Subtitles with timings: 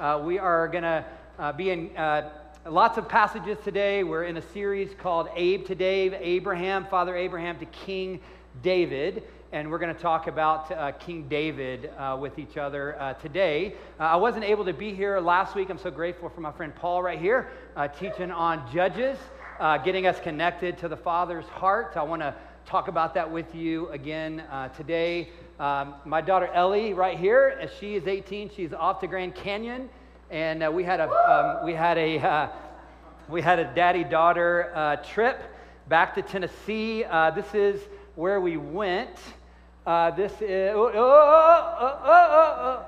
[0.00, 1.04] Uh, we are going to
[1.38, 2.28] uh, be in uh,
[2.68, 4.02] lots of passages today.
[4.02, 8.18] We're in a series called Abe to Dave, Abraham, Father Abraham to King
[8.60, 9.22] David.
[9.52, 13.74] And we're going to talk about uh, King David uh, with each other uh, today.
[14.00, 15.70] I wasn't able to be here last week.
[15.70, 17.50] I'm so grateful for my friend Paul right here,
[17.96, 19.16] teaching on Judges,
[19.84, 21.92] getting us connected to the Father's heart.
[21.94, 22.34] I want to
[22.66, 24.42] talk about that with you again
[24.76, 25.28] today.
[25.60, 29.88] Um, my daughter Ellie, right here, she is 18, she's off to Grand Canyon,
[30.28, 32.48] and uh, we had a um, we had a uh,
[33.28, 35.40] we had a daddy-daughter uh, trip
[35.88, 37.04] back to Tennessee.
[37.04, 37.80] Uh, this is
[38.16, 39.16] where we went.
[39.86, 42.86] Uh, this is oh, oh, oh,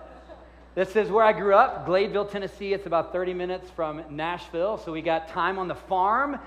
[0.75, 2.73] this is where I grew up, Gladeville, Tennessee.
[2.73, 6.41] It's about 30 minutes from Nashville, so we got time on the farm.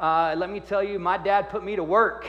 [0.00, 2.26] Uh, let me tell you, my dad put me to work.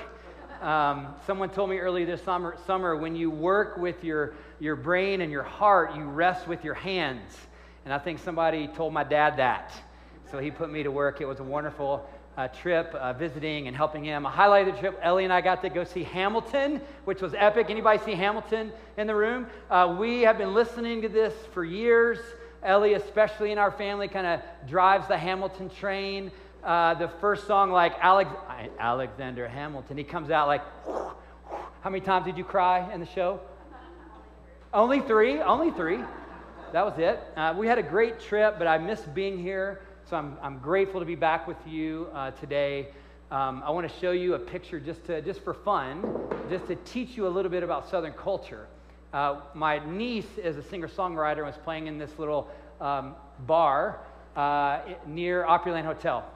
[0.61, 5.21] Um, someone told me earlier this summer, summer when you work with your, your brain
[5.21, 7.37] and your heart, you rest with your hands.
[7.85, 9.71] And I think somebody told my dad that.
[10.31, 11.21] So he put me to work.
[11.21, 14.25] It was a wonderful uh, trip, uh, visiting and helping him.
[14.25, 17.33] A highlight of the trip, Ellie and I got to go see Hamilton, which was
[17.35, 17.67] epic.
[17.69, 19.47] Anybody see Hamilton in the room?
[19.69, 22.19] Uh, we have been listening to this for years.
[22.63, 26.31] Ellie, especially in our family, kind of drives the Hamilton train
[26.63, 28.29] uh, the first song, like Alex,
[28.79, 30.61] Alexander Hamilton, he comes out like,
[31.81, 33.39] how many times did you cry in the show?
[34.73, 35.99] Only three, only three.
[36.73, 37.19] That was it.
[37.37, 40.99] Uh, we had a great trip, but I missed being here, so I'm, I'm grateful
[40.99, 42.89] to be back with you uh, today.
[43.31, 46.03] Um, I want to show you a picture just, to, just for fun,
[46.49, 48.67] just to teach you a little bit about Southern culture.
[49.13, 52.49] Uh, my niece is a singer songwriter and was playing in this little
[52.81, 53.99] um, bar
[54.35, 56.29] uh, near Opryland Hotel.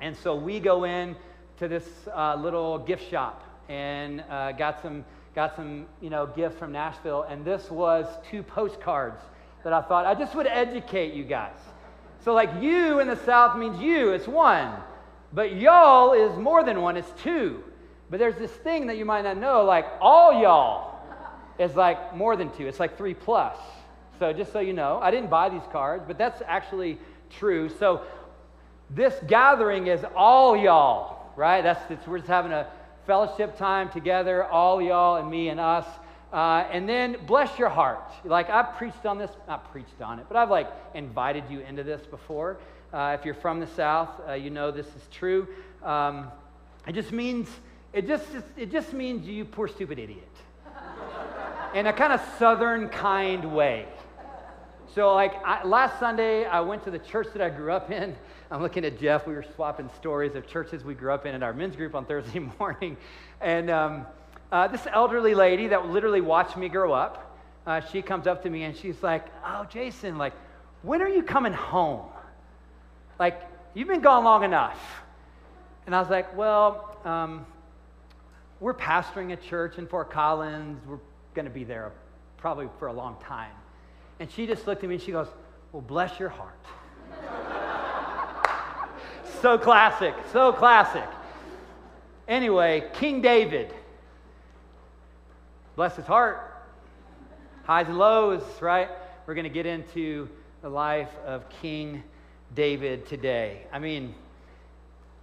[0.00, 1.16] And so we go in
[1.58, 6.58] to this uh, little gift shop and uh, got some got some you know gifts
[6.58, 7.22] from Nashville.
[7.22, 9.20] And this was two postcards
[9.64, 11.58] that I thought I just would educate you guys.
[12.24, 14.72] So like you in the South means you, it's one,
[15.32, 17.62] but y'all is more than one, it's two.
[18.10, 20.98] But there's this thing that you might not know, like all y'all
[21.58, 22.66] is like more than two.
[22.66, 23.56] It's like three plus.
[24.18, 26.98] So just so you know, I didn't buy these cards, but that's actually
[27.30, 27.68] true.
[27.68, 28.02] So
[28.90, 31.62] this gathering is all y'all, right?
[31.62, 32.66] That's, it's, we're just having a
[33.06, 35.86] fellowship time together, all y'all and me and us.
[36.32, 38.10] Uh, and then bless your heart.
[38.24, 41.82] Like I've preached on this, not preached on it, but I've like invited you into
[41.82, 42.58] this before.
[42.92, 45.46] Uh, if you're from the South, uh, you know this is true.
[45.82, 46.28] Um,
[46.86, 47.48] it just means
[47.92, 48.26] it just
[48.56, 50.28] it just means you poor stupid idiot,
[51.74, 53.86] in a kind of Southern kind way.
[54.94, 58.16] So like I, last Sunday, I went to the church that I grew up in,
[58.48, 59.26] I'm looking at Jeff.
[59.26, 62.04] We were swapping stories of churches we grew up in in our men's group on
[62.04, 62.96] Thursday morning.
[63.40, 64.06] And um,
[64.52, 67.36] uh, this elderly lady that literally watched me grow up,
[67.66, 70.32] uh, she comes up to me and she's like, Oh, Jason, like,
[70.82, 72.06] when are you coming home?
[73.18, 73.42] Like,
[73.74, 74.78] you've been gone long enough.
[75.86, 77.46] And I was like, Well, um,
[78.60, 80.80] we're pastoring a church in Fort Collins.
[80.86, 81.00] We're
[81.34, 81.90] going to be there
[82.36, 83.52] probably for a long time.
[84.20, 85.26] And she just looked at me and she goes,
[85.72, 86.54] Well, bless your heart.
[89.42, 91.04] So classic, so classic.
[92.26, 93.72] Anyway, King David,
[95.76, 96.64] bless his heart,
[97.64, 98.88] highs and lows, right?
[99.26, 100.28] We're going to get into
[100.62, 102.02] the life of King
[102.54, 103.66] David today.
[103.72, 104.14] I mean,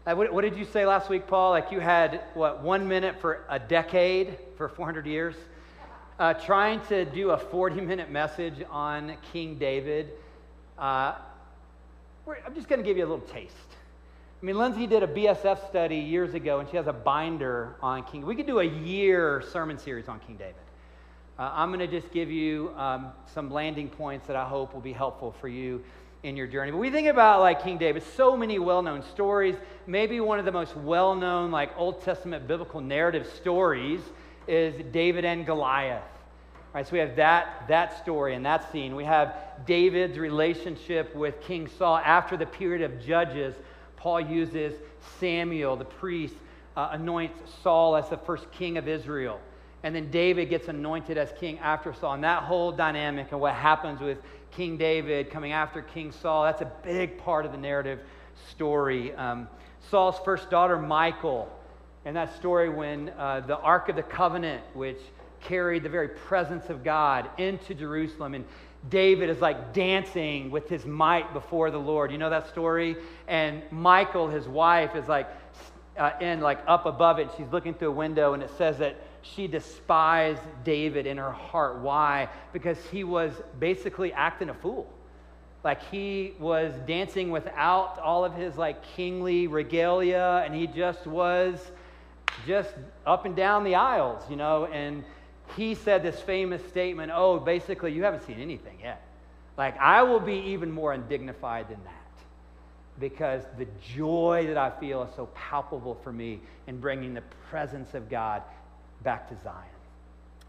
[0.05, 1.49] what, did you say last week, Paul?
[1.49, 5.35] Like you had, what, one minute for a decade for 400 years?
[6.19, 10.11] Uh, trying to do a 40 minute message on King David.
[10.77, 11.15] Uh,
[12.27, 13.55] I'm just going to give you a little taste.
[14.43, 18.03] I mean, Lindsay did a BSF study years ago, and she has a binder on
[18.03, 18.25] King.
[18.25, 20.55] We could do a year sermon series on King David.
[21.39, 24.81] Uh, I'm going to just give you um, some landing points that I hope will
[24.81, 25.81] be helpful for you
[26.23, 26.71] in your journey.
[26.71, 29.55] But we think about like King David, so many well-known stories.
[29.87, 34.01] Maybe one of the most well-known like Old Testament biblical narrative stories
[34.45, 36.03] is David and Goliath.
[36.03, 38.93] All right, so we have that, that story and that scene.
[38.93, 43.55] We have David's relationship with King Saul after the period of Judges
[44.03, 44.73] Paul uses
[45.21, 46.35] Samuel, the priest,
[46.75, 49.39] uh, anoints Saul as the first king of Israel.
[49.81, 52.15] And then David gets anointed as king after Saul.
[52.15, 54.17] And that whole dynamic and what happens with
[54.51, 58.01] King David coming after King Saul, that's a big part of the narrative
[58.49, 59.15] story.
[59.15, 59.47] Um,
[59.89, 61.49] Saul's first daughter, Michal,
[62.03, 64.99] and that story when uh, the Ark of the Covenant, which
[65.43, 68.45] carried the very presence of God into Jerusalem, and
[68.89, 72.11] David is like dancing with his might before the Lord.
[72.11, 72.97] You know that story?
[73.27, 75.27] And Michal, his wife, is like
[75.97, 77.29] uh, in like up above it.
[77.37, 81.79] She's looking through a window, and it says that she despised David in her heart.
[81.79, 82.27] Why?
[82.51, 84.85] Because he was basically acting a fool.
[85.63, 91.71] like he was dancing without all of his like kingly regalia and he just was
[92.45, 92.73] just
[93.05, 95.03] up and down the aisles, you know, and
[95.55, 99.01] he said this famous statement, "Oh, basically you haven't seen anything yet."
[99.57, 102.03] Like I will be even more undignified than that
[102.99, 107.93] because the joy that I feel is so palpable for me in bringing the presence
[107.93, 108.43] of God
[109.03, 109.57] back to Zion.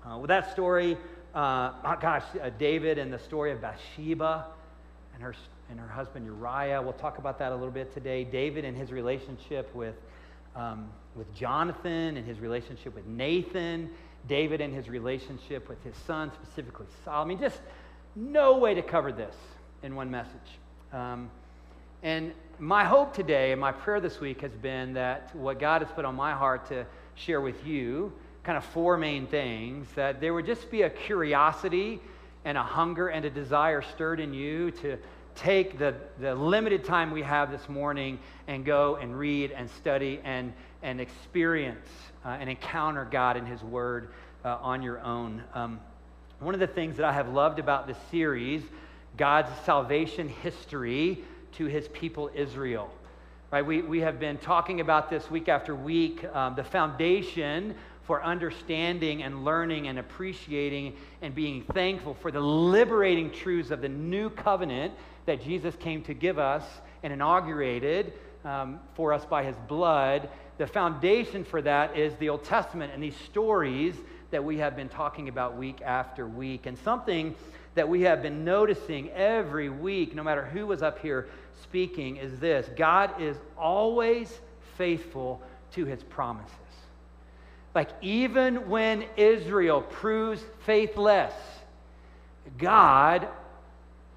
[0.07, 0.97] Uh, with that story,
[1.35, 4.47] uh, oh gosh, uh, David and the story of Bathsheba
[5.15, 5.35] and her,
[5.71, 6.81] and her husband Uriah.
[6.83, 8.25] We'll talk about that a little bit today.
[8.25, 9.95] David and his relationship with,
[10.55, 13.91] um, with Jonathan and his relationship with Nathan.
[14.29, 17.39] David and his relationship with his son, specifically Solomon.
[17.39, 17.61] Just
[18.17, 19.35] no way to cover this
[19.83, 20.59] in one message.
[20.93, 21.31] Um,
[22.03, 25.91] and my hope today and my prayer this week has been that what God has
[25.91, 28.13] put on my heart to share with you,
[28.45, 32.01] kind of four main things, that there would just be a curiosity
[32.45, 34.99] and a hunger and a desire stirred in you to
[35.35, 40.21] take the, the limited time we have this morning and go and read and study
[40.25, 40.53] and,
[40.85, 41.89] and experience
[42.25, 44.11] uh, and encounter God and His Word
[44.45, 45.43] uh, on your own.
[45.55, 45.81] Um,
[46.39, 48.63] one of the things that I have loved about this series,
[49.17, 52.91] God's salvation history to His people Israel.
[53.51, 58.23] Right, we, we have been talking about this week after week, um, the foundation for
[58.23, 64.29] understanding and learning and appreciating and being thankful for the liberating truths of the new
[64.29, 64.93] covenant
[65.25, 66.65] that Jesus came to give us
[67.03, 68.13] and inaugurated
[68.45, 70.29] um, for us by his blood.
[70.59, 73.95] The foundation for that is the Old Testament and these stories
[74.31, 76.67] that we have been talking about week after week.
[76.67, 77.35] And something
[77.75, 81.29] that we have been noticing every week, no matter who was up here
[81.63, 84.41] speaking, is this God is always
[84.77, 85.43] faithful
[85.73, 86.51] to his promises.
[87.75, 91.35] Like, even when Israel proves faithless,
[92.59, 93.27] God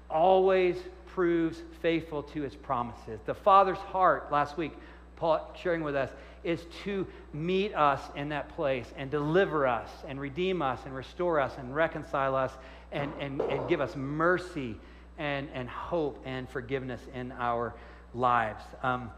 [0.08, 0.76] always
[1.08, 3.18] proves faithful to his promises.
[3.26, 4.72] The Father's heart, last week,
[5.16, 6.10] Paul sharing with us,
[6.44, 11.40] is to meet us in that place and deliver us and redeem us and restore
[11.40, 12.52] us and reconcile us
[12.92, 14.76] and, and, and give us mercy
[15.18, 17.74] and, and hope and forgiveness in our
[18.14, 18.62] lives.
[18.82, 19.10] Um,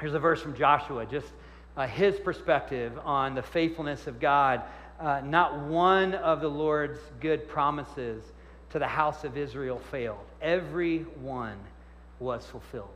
[0.00, 1.28] here's a verse from Joshua, just
[1.76, 4.62] uh, his perspective on the faithfulness of God.
[4.98, 8.24] Uh, not one of the Lord's good promises
[8.70, 11.56] to the house of Israel failed, every one
[12.18, 12.95] was fulfilled.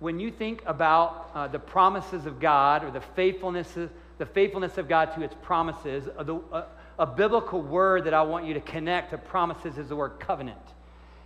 [0.00, 3.76] When you think about uh, the promises of God or the faithfulness,
[4.18, 6.66] the faithfulness of God to its promises, uh, the, uh,
[7.00, 10.60] a biblical word that I want you to connect to promises is the word covenant.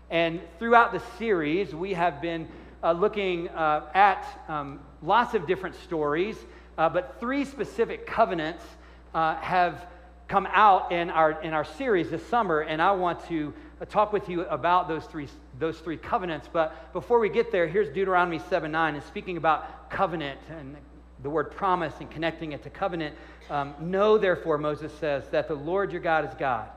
[0.09, 2.49] And throughout the series, we have been
[2.83, 6.37] uh, looking uh, at um, lots of different stories,
[6.79, 8.65] uh, but three specific covenants
[9.13, 9.87] have
[10.29, 13.53] come out in our, in our series this summer, and I want to
[13.87, 16.49] talk with you about those three, those three covenants.
[16.53, 20.77] But before we get there, here's Deuteronomy 7 9, and speaking about covenant and
[21.23, 23.15] the word promise and connecting it to covenant.
[23.51, 26.69] Um, know, therefore, Moses says, that the Lord your God is God.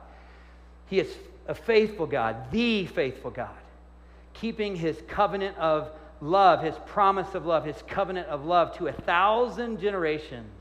[0.86, 1.12] He is
[1.48, 3.56] a faithful God, the faithful God
[4.40, 8.92] keeping his covenant of love, his promise of love, his covenant of love to a
[8.92, 10.52] thousand generations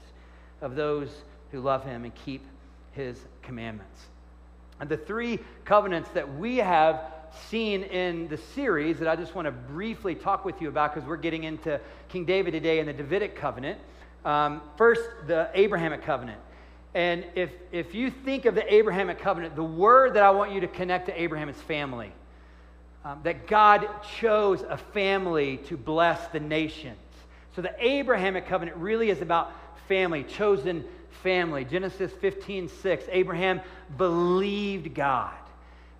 [0.61, 1.09] of those
[1.51, 2.45] who love him and keep
[2.91, 4.07] his commandments.
[4.79, 7.01] And the three covenants that we have
[7.49, 11.07] seen in the series that I just want to briefly talk with you about because
[11.07, 11.79] we're getting into
[12.09, 13.79] King David today and the Davidic covenant.
[14.23, 16.39] Um, first, the Abrahamic covenant.
[16.93, 20.61] And if, if you think of the Abrahamic covenant, the word that I want you
[20.61, 22.11] to connect to Abraham is family
[23.05, 26.97] um, that God chose a family to bless the nations.
[27.55, 29.51] So the Abrahamic covenant really is about
[29.87, 30.83] family, chosen
[31.23, 31.65] family.
[31.65, 33.05] Genesis 15, 6.
[33.11, 33.61] Abraham
[33.97, 35.33] believed God,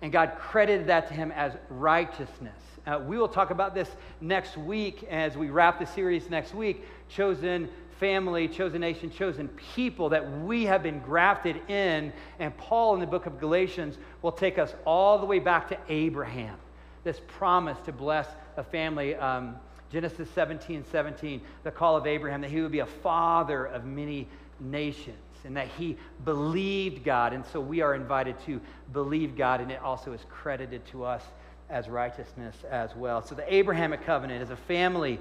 [0.02, 2.60] and God credited that to him as righteousness.
[2.86, 6.84] Uh, we will talk about this next week as we wrap the series next week.
[7.08, 7.68] Chosen
[7.98, 12.12] family, chosen nation, chosen people that we have been grafted in.
[12.38, 15.78] And Paul in the book of Galatians will take us all the way back to
[15.88, 16.56] Abraham
[17.06, 19.14] this promise to bless a family.
[19.14, 19.54] Um,
[19.90, 24.28] Genesis 17 17, the call of Abraham that he would be a father of many
[24.60, 27.32] nations and that he believed God.
[27.32, 28.60] And so we are invited to
[28.92, 31.22] believe God, and it also is credited to us
[31.70, 33.22] as righteousness as well.
[33.22, 35.18] So the Abrahamic covenant is a family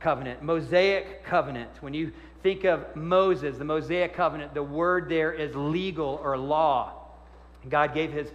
[0.00, 1.70] covenant, Mosaic covenant.
[1.80, 2.12] When you
[2.42, 6.92] think of Moses, the Mosaic covenant, the word there is legal or law.
[7.68, 8.28] God gave his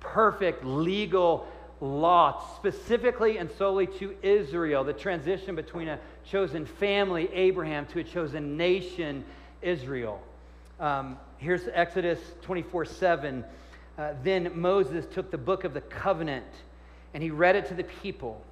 [0.00, 1.46] perfect legal
[1.80, 8.04] law, specifically and solely to Israel, the transition between a chosen family, Abraham, to a
[8.04, 9.24] chosen nation,
[9.62, 10.20] Israel.
[10.80, 13.44] Um, here's Exodus 24 7.
[13.96, 16.46] Uh, then Moses took the book of the covenant
[17.14, 18.42] and he read it to the people.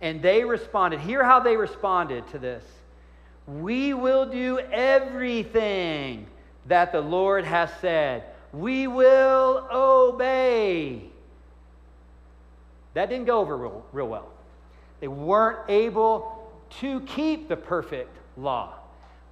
[0.00, 1.00] And they responded.
[1.00, 2.64] Hear how they responded to this.
[3.46, 6.26] We will do everything
[6.66, 8.24] that the Lord has said.
[8.52, 11.02] We will obey.
[12.94, 14.28] That didn't go over real, real well.
[15.00, 16.50] They weren't able
[16.80, 18.74] to keep the perfect law,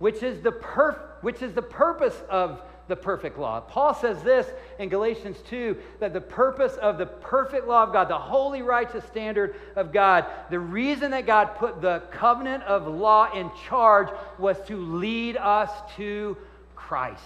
[0.05, 3.59] which is the, perf- which is the purpose of the perfect law.
[3.59, 4.47] Paul says this
[4.79, 9.03] in Galatians 2 that the purpose of the perfect law of God, the holy, righteous
[9.07, 14.09] standard of God, the reason that God put the covenant of law in charge
[14.39, 16.37] was to lead us to
[16.77, 17.23] Christ.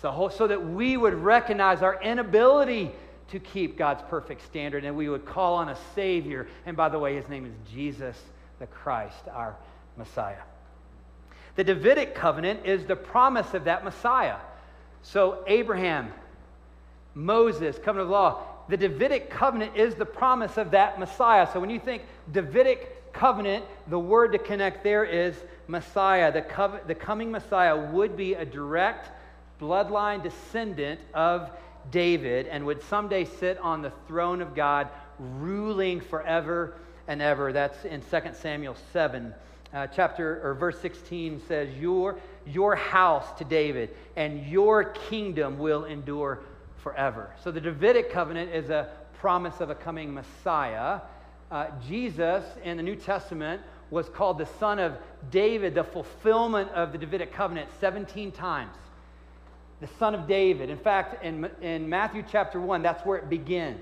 [0.00, 2.92] So, so that we would recognize our inability
[3.32, 6.46] to keep God's perfect standard and we would call on a Savior.
[6.66, 8.16] And by the way, his name is Jesus
[8.60, 9.56] the Christ, our
[9.96, 10.47] Messiah.
[11.58, 14.36] The Davidic covenant is the promise of that Messiah.
[15.02, 16.12] So, Abraham,
[17.16, 21.48] Moses, covenant of law, the Davidic covenant is the promise of that Messiah.
[21.52, 25.34] So, when you think Davidic covenant, the word to connect there is
[25.66, 26.30] Messiah.
[26.30, 29.10] The, co- the coming Messiah would be a direct
[29.60, 31.50] bloodline descendant of
[31.90, 36.74] David and would someday sit on the throne of God, ruling forever
[37.08, 37.52] and ever.
[37.52, 39.34] That's in 2 Samuel 7
[39.72, 45.84] uh, chapter or verse 16 says, your, your house to David and your kingdom will
[45.84, 46.40] endure
[46.78, 47.30] forever.
[47.42, 48.88] So the Davidic covenant is a
[49.20, 51.00] promise of a coming Messiah.
[51.50, 53.60] Uh, Jesus in the New Testament
[53.90, 54.96] was called the son of
[55.30, 58.76] David, the fulfillment of the Davidic covenant 17 times.
[59.80, 60.70] The son of David.
[60.70, 63.80] In fact, in, in Matthew chapter 1, that's where it begins.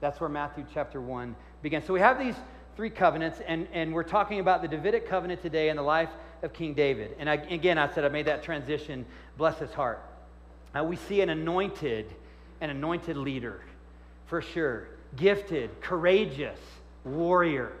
[0.00, 1.84] That's where Matthew chapter 1 begins.
[1.84, 2.36] So we have these
[2.78, 6.10] three covenants, and, and we're talking about the Davidic covenant today in the life
[6.44, 7.16] of King David.
[7.18, 9.04] And I, again, I said I made that transition.
[9.36, 10.00] Bless his heart.
[10.78, 12.06] Uh, we see an anointed,
[12.60, 13.62] an anointed leader,
[14.26, 14.86] for sure.
[15.16, 16.60] Gifted, courageous,
[17.02, 17.72] warrior,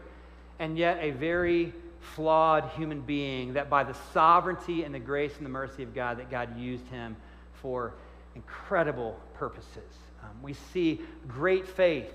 [0.58, 1.72] and yet a very
[2.16, 6.18] flawed human being that by the sovereignty and the grace and the mercy of God,
[6.18, 7.14] that God used him
[7.62, 7.94] for
[8.34, 9.94] incredible purposes.
[10.24, 12.12] Um, we see great faith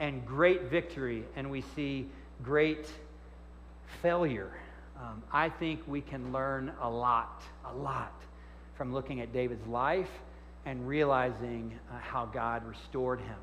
[0.00, 2.08] and great victory, and we see
[2.42, 2.86] great
[4.02, 4.50] failure.
[4.98, 8.12] Um, I think we can learn a lot, a lot
[8.76, 10.10] from looking at David's life
[10.64, 13.38] and realizing uh, how God restored him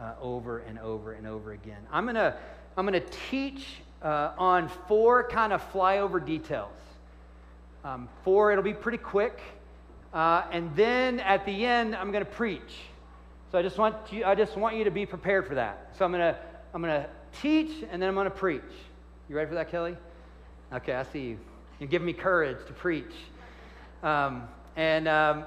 [0.00, 1.80] uh, over and over and over again.
[1.90, 2.36] I'm going to
[2.76, 6.76] I'm going to teach uh, on four kind of flyover details.
[7.84, 9.40] Um, four, it'll be pretty quick.
[10.12, 12.80] Uh, and then at the end, I'm going to preach.
[13.50, 15.94] So I just want you, I just want you to be prepared for that.
[15.98, 16.38] So I'm going to,
[16.74, 17.08] I'm going to
[17.42, 18.62] teach and then I'm going to preach.
[19.28, 19.96] You ready for that, Kelly?
[20.72, 21.38] Okay, I see you.
[21.78, 23.12] You're giving me courage to preach.
[24.02, 25.44] Um, and um,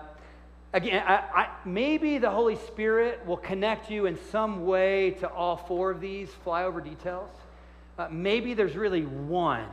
[0.74, 5.58] again, I, I, maybe the Holy Spirit will connect you in some way to all
[5.58, 7.29] four of these flyover details.
[7.98, 9.67] Uh, maybe there's really one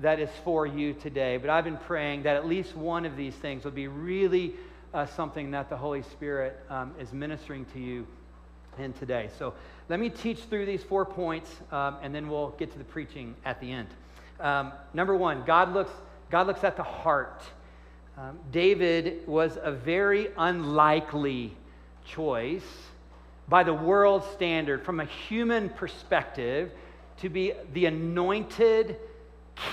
[0.00, 3.34] that is for you today, but I've been praying that at least one of these
[3.34, 4.54] things will be really
[4.92, 8.06] uh, something that the Holy Spirit um, is ministering to you
[8.78, 9.30] in today.
[9.38, 9.54] So
[9.88, 13.34] let me teach through these four points, um, and then we'll get to the preaching
[13.44, 13.88] at the end.
[14.40, 15.92] Um, number one, God looks,
[16.30, 17.42] God looks at the heart.
[18.16, 21.56] Um, David was a very unlikely
[22.06, 22.64] choice
[23.48, 26.72] by the world standard, from a human perspective,
[27.18, 28.96] to be the anointed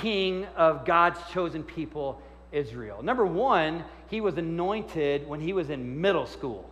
[0.02, 3.02] king of God's chosen people Israel.
[3.02, 6.70] Number one, he was anointed when he was in middle school.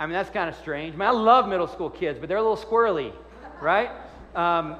[0.00, 0.94] I mean, that's kind of strange.
[0.94, 3.12] I mean, I love middle school kids, but they're a little squirrely,
[3.60, 3.90] right?
[4.34, 4.76] Um,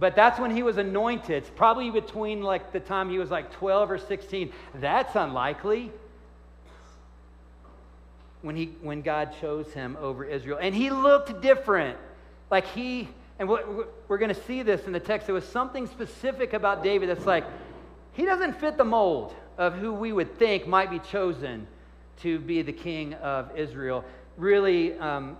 [0.00, 1.30] but that's when he was anointed.
[1.30, 4.52] It's probably between like the time he was like 12 or 16.
[4.74, 5.92] That's unlikely.
[8.42, 10.58] When, he, when God chose him over Israel.
[10.60, 11.96] And he looked different.
[12.50, 15.28] Like he, and we're going to see this in the text.
[15.28, 17.44] There was something specific about David that's like,
[18.12, 21.68] he doesn't fit the mold of who we would think might be chosen
[22.22, 24.04] to be the king of Israel.
[24.36, 25.36] Really um,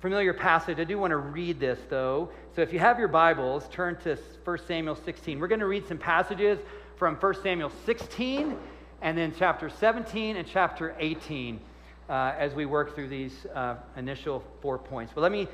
[0.00, 0.80] familiar passage.
[0.80, 2.30] I do want to read this, though.
[2.56, 5.38] So if you have your Bibles, turn to 1 Samuel 16.
[5.38, 6.58] We're going to read some passages
[6.96, 8.56] from 1 Samuel 16
[9.00, 11.60] and then chapter 17 and chapter 18
[12.08, 15.12] uh, as we work through these uh, initial four points.
[15.14, 15.46] But let me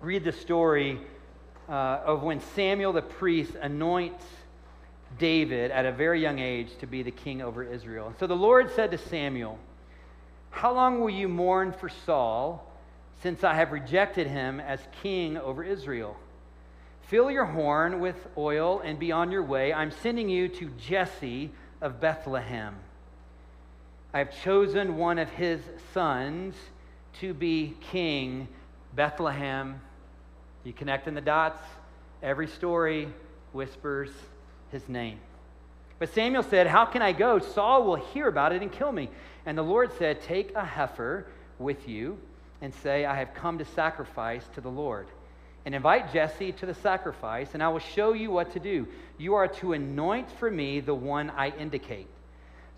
[0.00, 0.98] read the story
[1.68, 4.24] uh, of when Samuel the priest anoints
[5.20, 8.12] David at a very young age to be the king over Israel.
[8.18, 9.56] So the Lord said to Samuel,
[10.52, 12.64] How long will you mourn for Saul,
[13.22, 16.16] since I have rejected him as king over Israel?
[17.08, 19.72] Fill your horn with oil and be on your way.
[19.72, 22.76] I'm sending you to Jesse of Bethlehem.
[24.14, 25.60] I have chosen one of his
[25.92, 26.54] sons
[27.20, 28.46] to be king,
[28.94, 29.80] Bethlehem
[30.64, 31.60] You connecting the dots?
[32.22, 33.08] Every story
[33.52, 34.10] whispers
[34.70, 35.18] his name.
[36.02, 37.38] But Samuel said, How can I go?
[37.38, 39.08] Saul will hear about it and kill me.
[39.46, 41.28] And the Lord said, Take a heifer
[41.60, 42.18] with you
[42.60, 45.06] and say, I have come to sacrifice to the Lord.
[45.64, 48.88] And invite Jesse to the sacrifice, and I will show you what to do.
[49.16, 52.08] You are to anoint for me the one I indicate.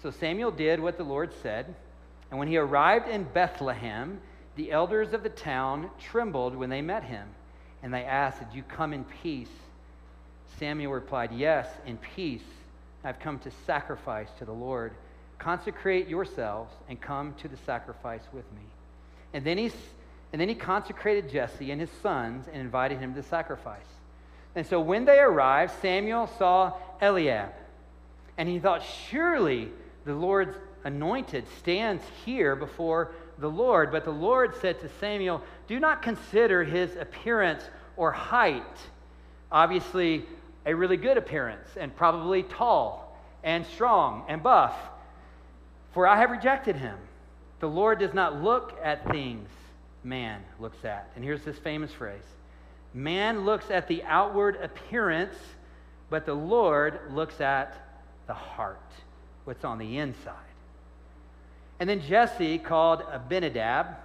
[0.02, 1.74] So Samuel did what the Lord said.
[2.30, 4.20] And when he arrived in Bethlehem,
[4.56, 7.26] the elders of the town trembled when they met him.
[7.82, 9.48] And they asked, Did you come in peace?
[10.58, 12.42] Samuel replied, Yes, in peace.
[13.04, 14.92] I've come to sacrifice to the Lord.
[15.38, 18.62] Consecrate yourselves and come to the sacrifice with me.
[19.34, 19.70] And then, he,
[20.32, 23.84] and then he consecrated Jesse and his sons and invited him to the sacrifice.
[24.54, 27.50] And so when they arrived, Samuel saw Eliab.
[28.38, 29.70] And he thought, Surely
[30.04, 33.90] the Lord's anointed stands here before the Lord.
[33.90, 37.64] But the Lord said to Samuel, Do not consider his appearance
[37.96, 38.62] or height.
[39.50, 40.26] Obviously,
[40.66, 44.74] a really good appearance and probably tall and strong and buff.
[45.92, 46.98] For I have rejected him.
[47.60, 49.48] The Lord does not look at things
[50.02, 51.10] man looks at.
[51.16, 52.24] And here's this famous phrase
[52.92, 55.36] Man looks at the outward appearance,
[56.10, 57.74] but the Lord looks at
[58.26, 58.80] the heart,
[59.44, 60.34] what's on the inside.
[61.80, 63.96] And then Jesse called Abinadab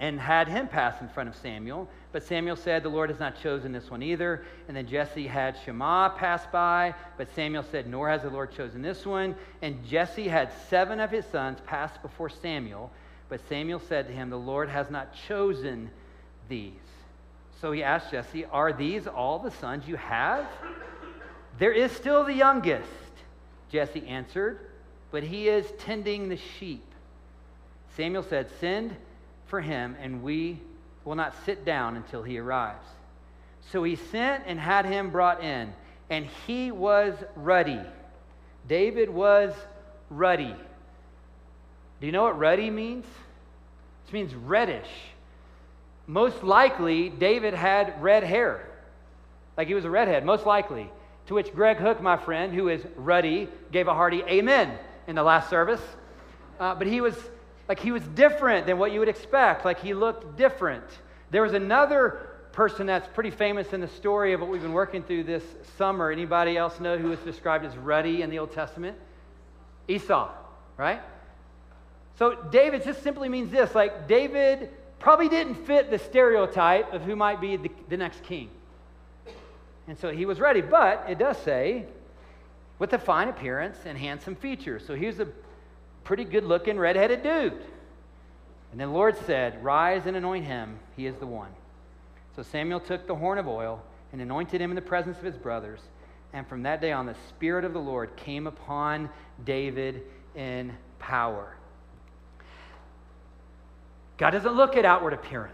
[0.00, 1.88] and had him pass in front of Samuel.
[2.12, 4.44] But Samuel said, The Lord has not chosen this one either.
[4.68, 8.80] And then Jesse had Shammah pass by, but Samuel said, Nor has the Lord chosen
[8.80, 9.34] this one.
[9.60, 12.92] And Jesse had seven of his sons pass before Samuel.
[13.28, 15.90] But Samuel said to him, The Lord has not chosen
[16.48, 16.72] these.
[17.60, 20.46] So he asked Jesse, Are these all the sons you have?
[21.58, 22.88] There is still the youngest,
[23.70, 24.60] Jesse answered,
[25.10, 26.84] but he is tending the sheep.
[27.96, 28.94] Samuel said, Send
[29.48, 30.60] for him, and we
[31.04, 32.86] will not sit down until he arrives.
[33.72, 35.72] So he sent and had him brought in,
[36.08, 37.80] and he was ruddy.
[38.66, 39.52] David was
[40.10, 40.54] ruddy.
[42.00, 43.04] Do you know what ruddy means?
[44.06, 44.88] It means reddish.
[46.06, 48.66] Most likely, David had red hair,
[49.56, 50.90] like he was a redhead, most likely.
[51.26, 55.22] To which Greg Hook, my friend, who is ruddy, gave a hearty amen in the
[55.22, 55.82] last service.
[56.58, 57.14] Uh, but he was
[57.68, 60.84] like he was different than what you would expect, like he looked different.
[61.30, 65.02] There was another person that's pretty famous in the story of what we've been working
[65.02, 65.44] through this
[65.76, 66.10] summer.
[66.10, 68.96] Anybody else know who is described as ruddy in the Old Testament?
[69.86, 70.30] Esau,
[70.76, 71.00] right?
[72.18, 77.14] So David just simply means this like David probably didn't fit the stereotype of who
[77.14, 78.48] might be the, the next king.
[79.86, 81.84] And so he was ready, but it does say
[82.78, 84.84] with a fine appearance and handsome features.
[84.86, 85.28] So he's a
[86.08, 87.52] pretty good looking redheaded dude.
[88.70, 90.78] And then the Lord said, Rise and anoint him.
[90.96, 91.50] He is the one.
[92.34, 95.36] So Samuel took the horn of oil and anointed him in the presence of his
[95.36, 95.80] brothers.
[96.32, 99.10] And from that day on, the Spirit of the Lord came upon
[99.44, 100.02] David
[100.34, 101.54] in power.
[104.16, 105.52] God doesn't look at outward appearance,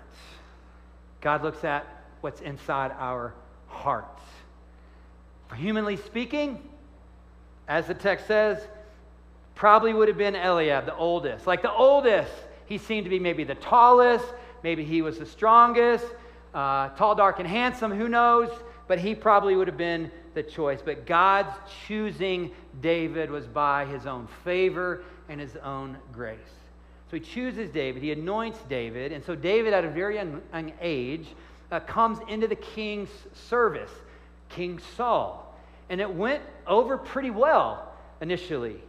[1.21, 1.85] God looks at
[2.21, 3.35] what's inside our
[3.67, 4.23] hearts.
[5.49, 6.63] For humanly speaking,
[7.67, 8.65] as the text says,
[9.55, 11.47] probably would have been Eliab, the oldest.
[11.47, 12.33] Like the oldest,
[12.67, 14.25] he seemed to be maybe the tallest,
[14.63, 16.07] maybe he was the strongest,
[16.55, 18.51] uh, tall, dark, and handsome, who knows?
[18.87, 20.81] But he probably would have been the choice.
[20.85, 21.55] But God's
[21.87, 26.39] choosing David was by his own favor and his own grace.
[27.11, 30.73] So he chooses David, he anoints David, and so David, at a very young, young
[30.81, 31.29] age,
[31.71, 33.91] uh, comes into the king's service,
[34.49, 35.41] King Saul.
[35.89, 38.81] And it went over pretty well initially.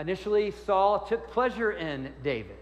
[0.00, 2.56] Initially, Saul took pleasure in David.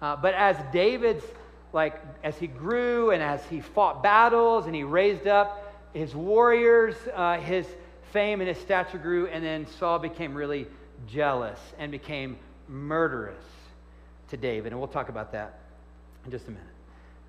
[0.00, 1.24] Uh, but as David's,
[1.72, 6.94] like, as he grew and as he fought battles and he raised up his warriors,
[7.14, 7.66] uh, his
[8.12, 10.66] fame and his stature grew, and then Saul became really
[11.06, 12.38] jealous and became
[12.68, 13.44] murderous
[14.30, 14.72] to David.
[14.72, 15.58] And we'll talk about that
[16.24, 16.66] in just a minute.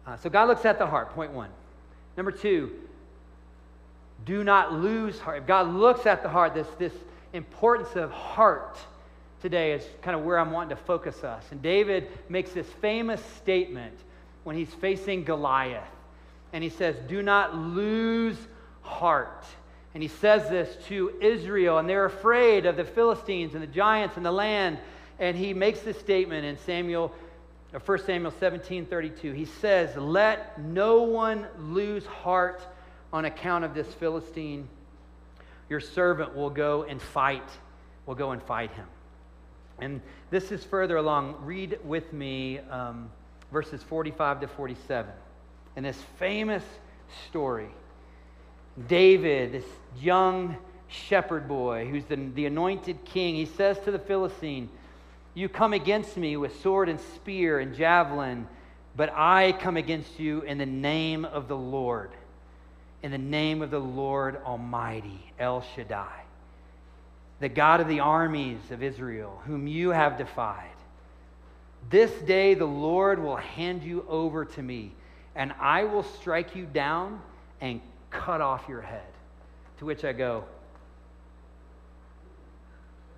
[0.06, 1.50] Uh, so God looks at the heart, point one.
[2.18, 2.72] Number two,
[4.26, 5.40] do not lose heart.
[5.40, 6.94] If God looks at the heart, this, this
[7.34, 8.78] importance of heart
[9.42, 11.44] today is kind of where I'm wanting to focus us.
[11.52, 13.98] And David makes this famous statement
[14.44, 15.88] when he's facing Goliath.
[16.54, 18.38] And he says, Do not lose
[18.82, 19.46] heart.
[19.94, 24.18] And he says this to Israel, and they're afraid of the Philistines and the giants
[24.18, 24.78] and the land.
[25.20, 27.14] And he makes this statement in Samuel,
[27.72, 29.34] 1 Samuel 17 32.
[29.34, 32.62] He says, Let no one lose heart
[33.12, 34.68] on account of this Philistine.
[35.70, 37.48] Your servant will go and fight,
[38.06, 38.88] will go and fight him.
[39.82, 41.36] And this is further along.
[41.44, 43.10] Read with me um,
[43.52, 45.12] verses 45 to 47.
[45.76, 46.64] In this famous
[47.28, 47.70] story.
[48.88, 49.66] David, this
[50.00, 54.70] young shepherd boy who's the, the anointed king, he says to the Philistine,
[55.34, 58.48] You come against me with sword and spear and javelin,
[58.96, 62.12] but I come against you in the name of the Lord,
[63.04, 66.24] in the name of the Lord Almighty, El Shaddai,
[67.40, 70.66] the God of the armies of Israel, whom you have defied.
[71.90, 74.92] This day the Lord will hand you over to me,
[75.36, 77.22] and I will strike you down
[77.62, 79.04] and cut off your head.
[79.80, 80.44] To which I go,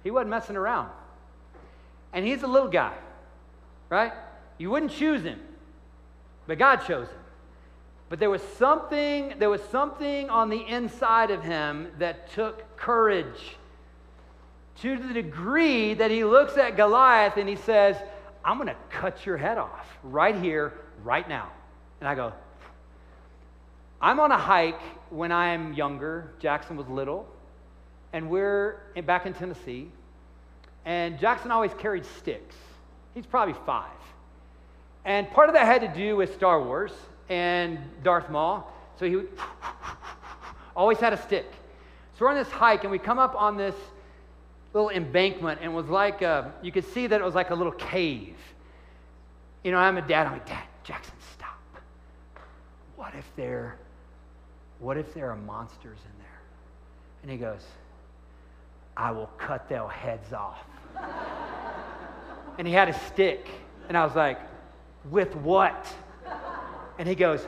[0.03, 0.91] he wasn't messing around.
[2.13, 2.93] And he's a little guy,
[3.89, 4.13] right?
[4.59, 5.39] You wouldn't choose him,
[6.45, 7.17] but God chose him.
[8.09, 13.55] But there was something, there was something on the inside of him that took courage
[14.79, 17.95] to the degree that he looks at Goliath and he says,
[18.43, 21.51] I'm going to cut your head off right here, right now.
[21.99, 22.33] And I go,
[24.01, 26.31] I'm on a hike when I'm younger.
[26.39, 27.27] Jackson was little.
[28.13, 29.89] And we're in, back in Tennessee.
[30.85, 32.55] And Jackson always carried sticks.
[33.13, 33.91] He's probably five.
[35.05, 36.91] And part of that had to do with Star Wars
[37.29, 38.71] and Darth Maul.
[38.99, 39.21] So he
[40.75, 41.45] always had a stick.
[42.17, 43.75] So we're on this hike and we come up on this
[44.73, 47.73] little embankment and was like, a, you could see that it was like a little
[47.73, 48.35] cave.
[49.63, 50.27] You know, I'm a dad.
[50.27, 51.59] I'm like, Dad, Jackson, stop.
[52.95, 53.77] What if there,
[54.79, 56.39] what if there are monsters in there?
[57.21, 57.61] And he goes,
[58.97, 60.59] I will cut their heads off.
[62.57, 63.47] and he had a stick.
[63.87, 64.39] And I was like,
[65.09, 65.87] with what?
[66.97, 67.45] And he goes,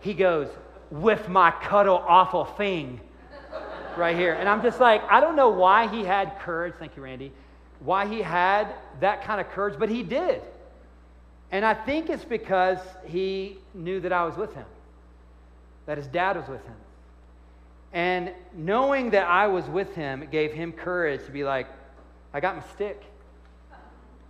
[0.00, 0.48] he goes,
[0.90, 3.00] with my cuddle awful thing
[4.00, 4.32] right here.
[4.32, 6.74] And I'm just like, I don't know why he had courage.
[6.78, 7.32] Thank you, Randy.
[7.80, 10.42] Why he had that kind of courage, but he did.
[11.52, 14.66] And I think it's because he knew that I was with him,
[15.86, 16.76] that his dad was with him.
[17.92, 21.66] And knowing that I was with him gave him courage to be like,
[22.32, 23.02] I got my stick,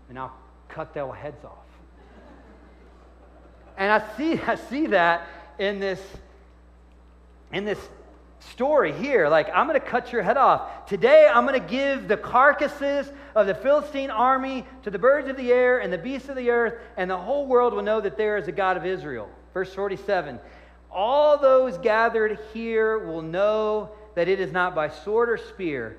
[0.09, 0.35] and I'll
[0.69, 1.59] cut their heads off.
[3.77, 5.27] And I see, I see that
[5.59, 6.01] in this,
[7.53, 7.79] in this
[8.41, 9.29] story here.
[9.29, 10.87] Like, I'm going to cut your head off.
[10.87, 15.37] Today, I'm going to give the carcasses of the Philistine army to the birds of
[15.37, 18.17] the air and the beasts of the earth, and the whole world will know that
[18.17, 19.29] there is a God of Israel.
[19.55, 20.41] Verse 47
[20.91, 25.97] All those gathered here will know that it is not by sword or spear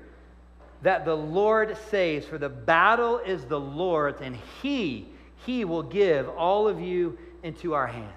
[0.82, 5.08] that the Lord saves, for the battle is the Lord's, and He,
[5.46, 8.12] He will give all of you into our hands.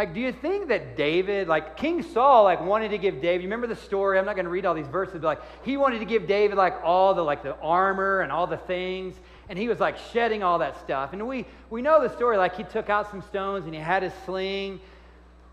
[0.00, 3.48] Like, do you think that David, like King Saul, like wanted to give David, you
[3.48, 4.18] remember the story?
[4.18, 6.56] I'm not going to read all these verses, but like he wanted to give David
[6.56, 9.14] like all the like the armor and all the things,
[9.50, 11.12] and he was like shedding all that stuff.
[11.12, 14.02] And we we know the story, like he took out some stones and he had
[14.02, 14.80] his sling,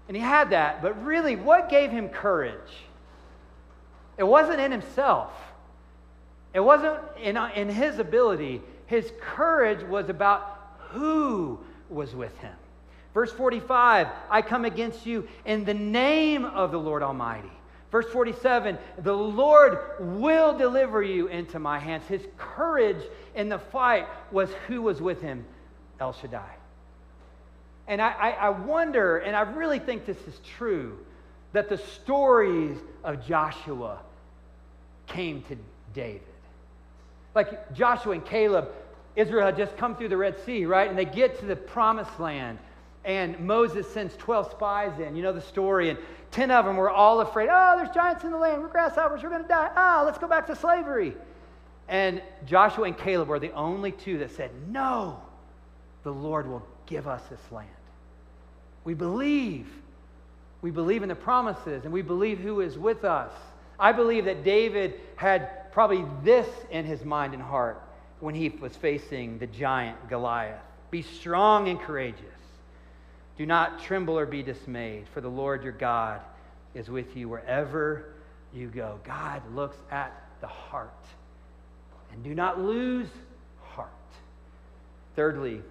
[0.07, 0.81] and he had that.
[0.81, 2.71] But really, what gave him courage?
[4.17, 5.33] It wasn't in himself.
[6.53, 8.61] It wasn't in, in his ability.
[8.85, 12.55] His courage was about who was with him.
[13.17, 17.49] Verse 45, I come against you in the name of the Lord Almighty.
[17.91, 22.05] Verse 47, the Lord will deliver you into my hands.
[22.05, 23.03] His courage
[23.33, 25.45] in the fight was who was with him?
[25.99, 26.53] El Shaddai.
[27.87, 30.99] And I, I, I wonder, and I really think this is true,
[31.53, 33.97] that the stories of Joshua
[35.07, 35.57] came to
[35.95, 36.21] David.
[37.33, 38.69] Like Joshua and Caleb,
[39.15, 40.87] Israel had just come through the Red Sea, right?
[40.87, 42.59] And they get to the promised land
[43.07, 45.15] and Moses sends 12 spies in.
[45.15, 45.89] You know the story.
[45.89, 45.97] And
[46.31, 47.47] 10 of them were all afraid.
[47.49, 48.61] Oh, there's giants in the land.
[48.61, 49.23] We're grasshoppers.
[49.23, 49.71] We're going to die.
[49.75, 51.15] Ah, oh, let's go back to slavery.
[51.87, 55.21] And Joshua and Caleb were the only two that said, No,
[56.03, 57.69] the Lord will give us this land.
[58.83, 59.67] We believe.
[60.61, 63.31] We believe in the promises and we believe who is with us.
[63.79, 67.81] I believe that David had probably this in his mind and heart
[68.19, 70.59] when he was facing the giant Goliath
[70.91, 72.36] be strong and courageous.
[73.37, 76.21] Do not tremble or be dismayed, for the Lord your God
[76.73, 78.13] is with you wherever
[78.53, 78.99] you go.
[79.03, 80.91] God looks at the heart.
[82.11, 83.07] And do not lose
[83.61, 83.89] heart.
[85.15, 85.61] Thirdly,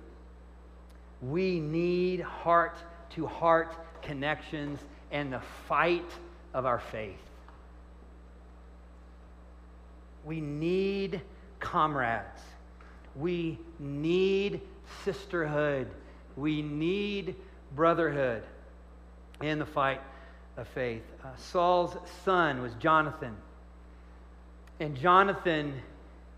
[1.23, 2.77] we need heart
[3.11, 4.79] to heart connections
[5.11, 6.11] and the fight
[6.55, 7.19] of our faith.
[10.25, 11.21] We need
[11.61, 12.43] comrades.
[13.15, 14.61] We need
[15.05, 15.89] sisterhood.
[16.37, 17.37] We need
[17.75, 18.43] brotherhood
[19.43, 20.01] in the fight
[20.57, 21.03] of faith.
[21.25, 23.37] Uh, Saul's son was Jonathan.
[24.81, 25.75] And Jonathan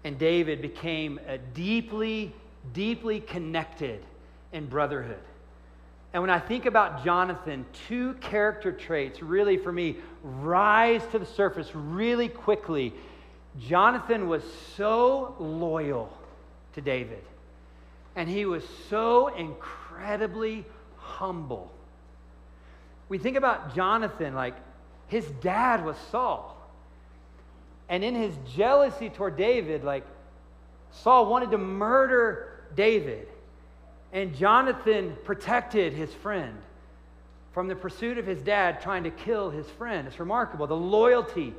[0.05, 1.21] and David became
[1.55, 2.33] deeply,
[2.73, 4.05] deeply connected
[4.53, 5.19] in brotherhood.
[6.13, 11.27] And when I think about Jonathan, two character traits really for me rise to the
[11.27, 12.95] surface really quickly.
[13.59, 14.43] Jonathan was
[14.77, 16.11] so loyal
[16.75, 17.23] to David,
[18.17, 20.65] and he was so incredibly
[21.09, 21.71] humble.
[23.09, 24.55] We think about Jonathan like
[25.09, 26.55] his dad was Saul.
[27.89, 30.05] And in his jealousy toward David, like
[30.91, 33.29] Saul wanted to murder David.
[34.13, 36.57] And Jonathan protected his friend
[37.53, 40.07] from the pursuit of his dad trying to kill his friend.
[40.07, 41.55] It's remarkable, the loyalty.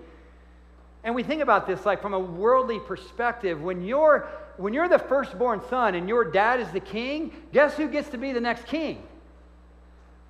[1.03, 3.61] And we think about this like from a worldly perspective.
[3.61, 7.87] When you're, when you're the firstborn son and your dad is the king, guess who
[7.87, 9.01] gets to be the next king?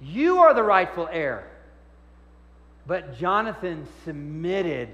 [0.01, 1.47] You are the rightful heir.
[2.87, 4.89] But Jonathan submitted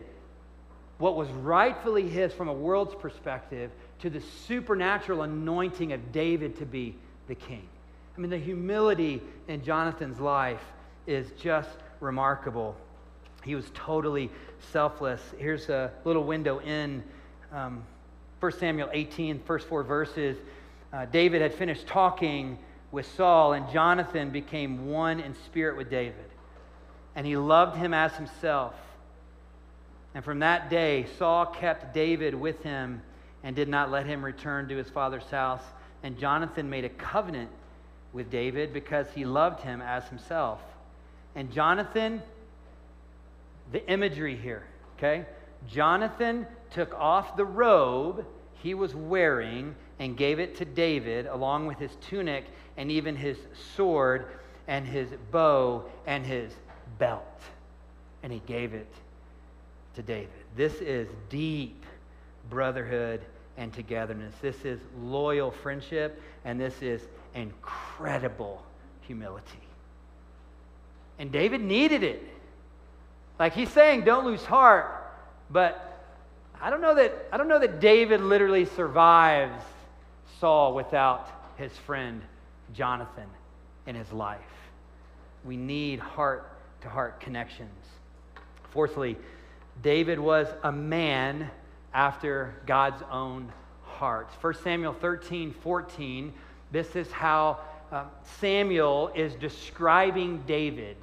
[0.98, 6.66] what was rightfully his from a world's perspective to the supernatural anointing of David to
[6.66, 6.96] be
[7.28, 7.68] the king.
[8.18, 10.64] I mean, the humility in Jonathan's life
[11.06, 12.76] is just remarkable.
[13.44, 14.30] He was totally
[14.72, 15.22] selfless.
[15.38, 17.04] Here's a little window in
[17.52, 17.84] um,
[18.40, 20.38] 1 Samuel 18, first four verses.
[20.92, 22.58] Uh, David had finished talking
[22.96, 26.16] with Saul, and Jonathan became one in spirit with David.
[27.14, 28.74] And he loved him as himself.
[30.14, 33.02] And from that day, Saul kept David with him
[33.44, 35.62] and did not let him return to his father's house.
[36.04, 37.50] And Jonathan made a covenant
[38.14, 40.62] with David because he loved him as himself.
[41.36, 42.22] And Jonathan,
[43.74, 44.64] the imagery here,
[44.98, 45.26] okay?
[45.68, 48.26] Jonathan took off the robe
[48.66, 52.46] he was wearing and gave it to David, along with his tunic
[52.78, 53.38] and even his
[53.76, 54.26] sword
[54.68, 56.52] and his bow and his
[56.98, 57.42] belt.
[58.24, 58.92] And he gave it
[59.94, 60.32] to David.
[60.56, 61.86] This is deep
[62.50, 63.22] brotherhood
[63.56, 64.34] and togetherness.
[64.42, 67.02] This is loyal friendship, and this is
[67.36, 68.64] incredible
[69.02, 69.62] humility.
[71.20, 72.24] And David needed it.
[73.38, 74.88] Like he's saying, don't lose heart,
[75.52, 75.95] but
[76.62, 79.64] I don't know that I don't know that David literally survives
[80.40, 82.22] Saul without his friend
[82.74, 83.28] Jonathan
[83.88, 84.40] in his life.
[85.44, 86.50] We need heart
[86.82, 87.70] to heart connections.
[88.72, 89.18] Fourthly,
[89.82, 91.50] David was a man
[91.94, 93.52] after God's own
[93.84, 94.30] heart.
[94.42, 96.34] 1 Samuel 13, 14,
[96.72, 97.60] this is how
[97.92, 98.04] uh,
[98.40, 100.98] Samuel is describing David,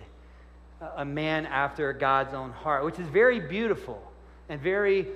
[0.97, 4.03] a man after God's own heart, which is very beautiful
[4.49, 5.07] and very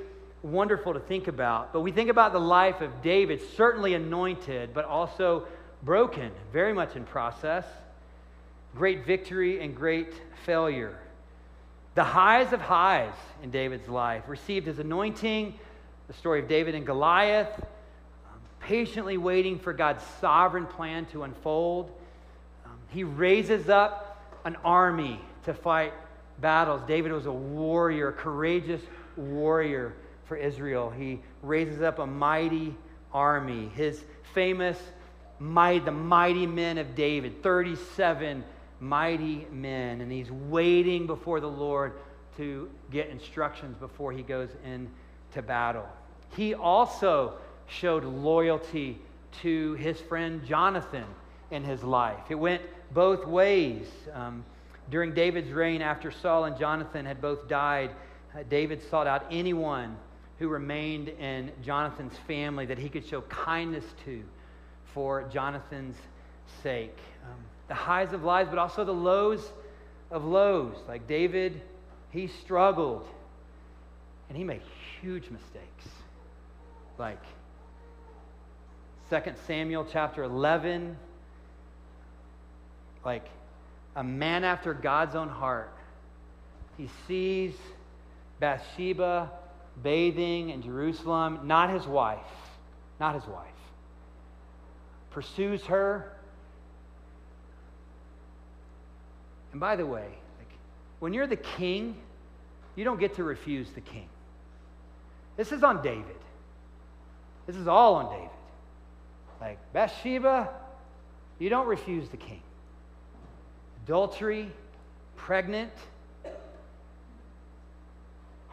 [0.46, 1.72] wonderful to think about.
[1.72, 5.46] But we think about the life of David, certainly anointed, but also
[5.82, 7.64] broken, very much in process.
[8.74, 10.12] Great victory and great
[10.44, 10.98] failure.
[11.94, 15.58] The highs of highs in David's life received his anointing,
[16.08, 21.90] the story of David and Goliath, um, patiently waiting for God's sovereign plan to unfold.
[22.64, 25.94] Um, he raises up an army to fight
[26.40, 26.82] battles.
[26.86, 28.82] David was a warrior, a courageous
[29.16, 29.94] warrior
[30.26, 30.90] for Israel.
[30.90, 32.74] He raises up a mighty
[33.12, 33.70] army.
[33.74, 34.02] His
[34.34, 34.78] famous
[35.38, 38.44] might, the mighty men of David, 37
[38.80, 40.00] mighty men.
[40.00, 41.92] And he's waiting before the Lord
[42.36, 45.86] to get instructions before he goes into battle.
[46.36, 47.34] He also
[47.66, 48.98] showed loyalty
[49.42, 51.04] to his friend Jonathan
[51.50, 52.24] in his life.
[52.28, 52.62] It went
[52.92, 53.86] both ways.
[54.12, 54.44] Um,
[54.90, 57.90] during David's reign, after Saul and Jonathan had both died,
[58.34, 59.96] uh, David sought out anyone
[60.38, 64.22] who remained in Jonathan's family that he could show kindness to
[64.92, 65.96] for Jonathan's
[66.62, 66.98] sake.
[67.24, 69.52] Um, the highs of lives, but also the lows
[70.10, 70.76] of lows.
[70.86, 71.60] Like David,
[72.10, 73.06] he struggled
[74.28, 74.62] and he made
[75.00, 75.88] huge mistakes.
[76.98, 77.22] Like
[79.10, 80.96] 2 Samuel chapter 11,
[83.04, 83.26] like
[83.94, 85.72] a man after God's own heart.
[86.76, 87.54] He sees
[88.40, 89.30] Bathsheba
[89.82, 92.18] bathing in Jerusalem, not his wife,
[92.98, 93.46] not his wife.
[95.10, 96.12] Pursues her.
[99.52, 100.08] And by the way,
[100.38, 100.58] like,
[100.98, 101.96] when you're the king,
[102.74, 104.08] you don't get to refuse the king.
[105.36, 106.16] This is on David.
[107.46, 108.30] This is all on David.
[109.40, 110.48] Like Bathsheba,
[111.38, 112.42] you don't refuse the king.
[113.84, 114.50] Adultery,
[115.16, 115.72] pregnant,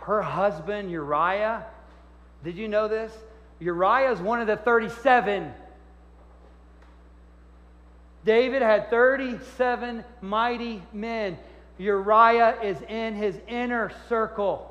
[0.05, 1.65] her husband, Uriah,
[2.43, 3.11] did you know this?
[3.59, 5.53] Uriah is one of the 37.
[8.25, 11.37] David had 37 mighty men.
[11.77, 14.69] Uriah is in his inner circle.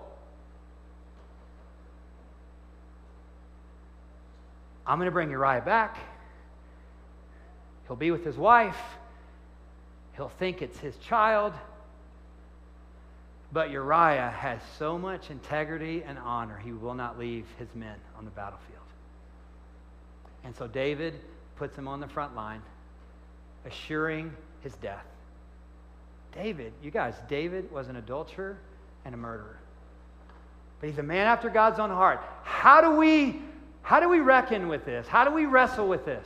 [4.87, 5.99] I'm going to bring Uriah back.
[7.87, 8.81] He'll be with his wife.
[10.17, 11.55] He'll think it's his child.
[13.53, 18.25] But Uriah has so much integrity and honor, he will not leave his men on
[18.25, 18.79] the battlefield.
[20.45, 21.21] And so David
[21.57, 22.63] puts him on the front line,
[23.67, 25.05] assuring his death.
[26.35, 28.57] David, you guys, David was an adulterer
[29.05, 29.59] and a murderer.
[30.81, 32.21] But he's a man after God's own heart.
[32.43, 33.43] How do we
[33.83, 35.09] how do we reckon with this?
[35.09, 36.25] How do we wrestle with this?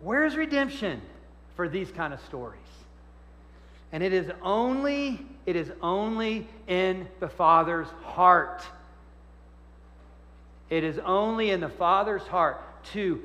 [0.00, 1.02] Where's redemption
[1.56, 2.60] for these kind of stories?
[3.92, 8.64] And it is only it is only in the Father's heart.
[10.70, 12.60] It is only in the Father's heart
[12.92, 13.20] to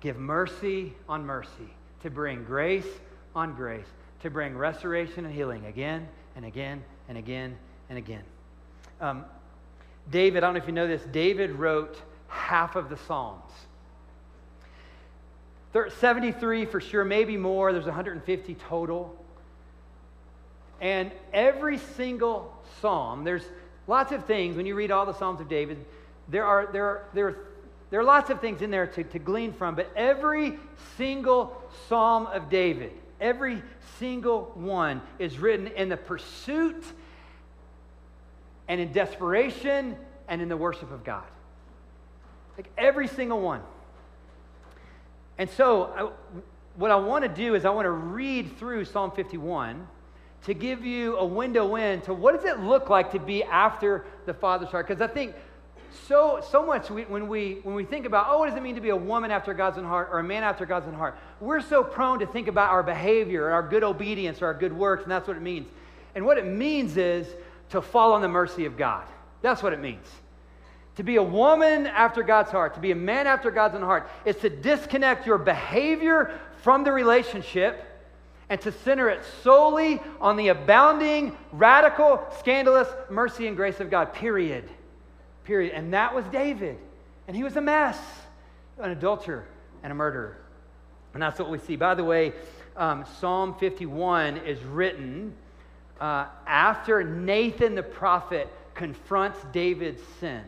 [0.00, 1.70] give mercy on mercy,
[2.02, 2.86] to bring grace
[3.34, 3.86] on grace,
[4.22, 7.56] to bring restoration and healing again and again and again
[7.88, 8.24] and again.
[9.00, 9.24] Um,
[10.10, 13.52] David, I don't know if you know this, David wrote half of the Psalms.
[15.72, 17.72] 73 for sure, maybe more.
[17.72, 19.16] There's 150 total.
[20.80, 23.44] And every single psalm, there's
[23.86, 25.84] lots of things when you read all the Psalms of David,
[26.28, 27.36] there are, there are, there are,
[27.90, 30.58] there are lots of things in there to, to glean from, but every
[30.96, 33.62] single Psalm of David, every
[33.98, 36.82] single one is written in the pursuit
[38.68, 39.96] and in desperation
[40.28, 41.26] and in the worship of God.
[42.56, 43.60] Like every single one.
[45.40, 46.38] And so, I,
[46.76, 49.88] what I want to do is I want to read through Psalm 51
[50.44, 54.04] to give you a window in to what does it look like to be after
[54.26, 54.86] the Father's heart?
[54.86, 55.34] Because I think
[56.06, 58.74] so, so much we, when, we, when we think about, oh, what does it mean
[58.74, 61.16] to be a woman after God's own heart or a man after God's own heart?
[61.40, 65.04] We're so prone to think about our behavior, our good obedience, or our good works,
[65.04, 65.68] and that's what it means.
[66.14, 67.26] And what it means is
[67.70, 69.06] to fall on the mercy of God.
[69.40, 70.06] That's what it means.
[70.96, 74.10] To be a woman after God's heart, to be a man after God's own heart,
[74.24, 77.86] is to disconnect your behavior from the relationship
[78.48, 84.12] and to center it solely on the abounding, radical, scandalous mercy and grace of God,
[84.12, 84.68] period.
[85.44, 85.72] Period.
[85.72, 86.76] And that was David.
[87.28, 87.98] And he was a mess,
[88.78, 89.46] an adulterer
[89.84, 90.36] and a murderer.
[91.14, 91.76] And that's what we see.
[91.76, 92.32] By the way,
[92.76, 95.32] um, Psalm 51 is written
[96.00, 100.42] uh, after Nathan the prophet confronts David's sin.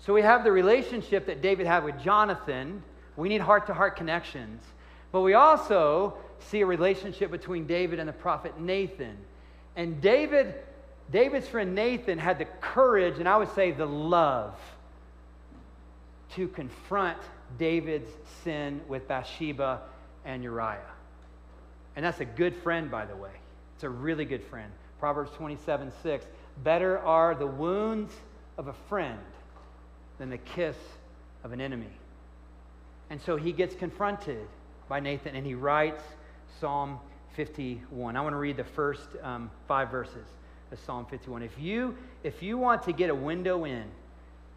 [0.00, 2.82] So we have the relationship that David had with Jonathan.
[3.16, 4.62] We need heart to heart connections.
[5.12, 9.16] But we also see a relationship between David and the prophet Nathan.
[9.76, 10.54] And David,
[11.10, 14.54] David's friend Nathan had the courage, and I would say the love,
[16.34, 17.18] to confront
[17.58, 18.10] David's
[18.44, 19.80] sin with Bathsheba
[20.24, 20.78] and Uriah.
[21.96, 23.30] And that's a good friend, by the way.
[23.74, 24.70] It's a really good friend.
[25.00, 26.26] Proverbs 27 6.
[26.62, 28.12] Better are the wounds
[28.56, 29.18] of a friend
[30.18, 30.76] than the kiss
[31.44, 31.90] of an enemy.
[33.10, 34.46] And so he gets confronted
[34.88, 36.02] by Nathan and he writes
[36.60, 36.98] Psalm
[37.34, 38.16] 51.
[38.16, 40.26] I want to read the first um, five verses
[40.72, 41.42] of Psalm 51.
[41.42, 43.84] If you, if you want to get a window in,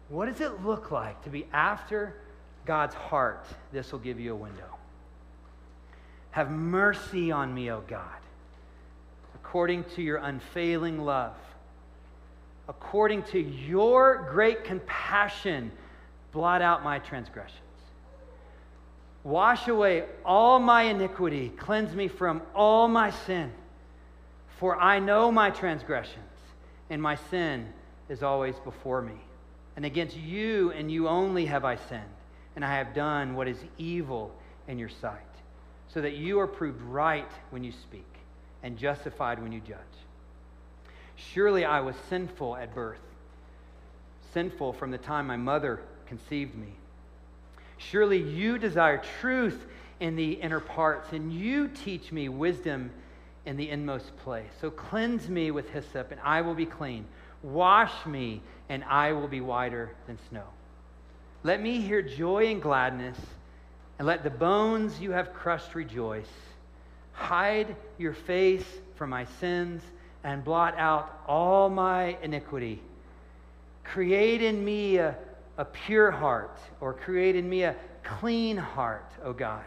[0.08, 2.14] what does it look like to be after
[2.66, 3.46] God's heart?
[3.72, 4.68] This will give you a window.
[6.32, 8.22] Have mercy on me, O God
[9.52, 11.36] according to your unfailing love.
[12.68, 15.72] According to your great compassion,
[16.32, 17.58] blot out my transgressions.
[19.24, 23.52] Wash away all my iniquity, cleanse me from all my sin.
[24.58, 26.16] For I know my transgressions,
[26.90, 27.72] and my sin
[28.08, 29.14] is always before me.
[29.76, 32.02] And against you and you only have I sinned,
[32.56, 34.32] and I have done what is evil
[34.68, 35.18] in your sight,
[35.88, 38.06] so that you are proved right when you speak
[38.62, 39.78] and justified when you judge.
[41.30, 43.00] Surely I was sinful at birth,
[44.34, 46.74] sinful from the time my mother conceived me.
[47.78, 49.66] Surely you desire truth
[50.00, 52.90] in the inner parts, and you teach me wisdom
[53.46, 54.50] in the inmost place.
[54.60, 57.06] So cleanse me with hyssop, and I will be clean.
[57.42, 60.44] Wash me, and I will be whiter than snow.
[61.44, 63.18] Let me hear joy and gladness,
[63.98, 66.30] and let the bones you have crushed rejoice.
[67.12, 69.82] Hide your face from my sins
[70.24, 72.80] and blot out all my iniquity.
[73.84, 75.16] Create in me a,
[75.58, 79.64] a pure heart, or create in me a clean heart, O God,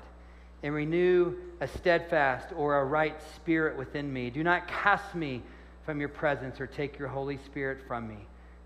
[0.64, 4.30] and renew a steadfast or a right spirit within me.
[4.30, 5.42] Do not cast me
[5.86, 8.18] from your presence or take your Holy Spirit from me.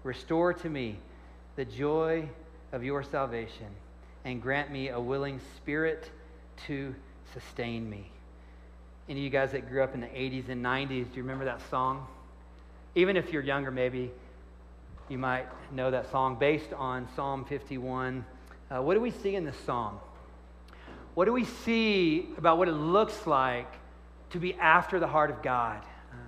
[0.03, 0.97] Restore to me
[1.55, 2.27] the joy
[2.71, 3.67] of your salvation
[4.25, 6.09] and grant me a willing spirit
[6.67, 6.95] to
[7.33, 8.11] sustain me.
[9.09, 11.45] Any of you guys that grew up in the 80s and 90s, do you remember
[11.45, 12.05] that song?
[12.93, 14.11] Even if you're younger, maybe
[15.09, 18.23] you might know that song based on Psalm 51.
[18.69, 19.99] Uh, what do we see in this psalm?
[21.15, 23.73] What do we see about what it looks like
[24.29, 25.81] to be after the heart of God?
[26.11, 26.19] Um,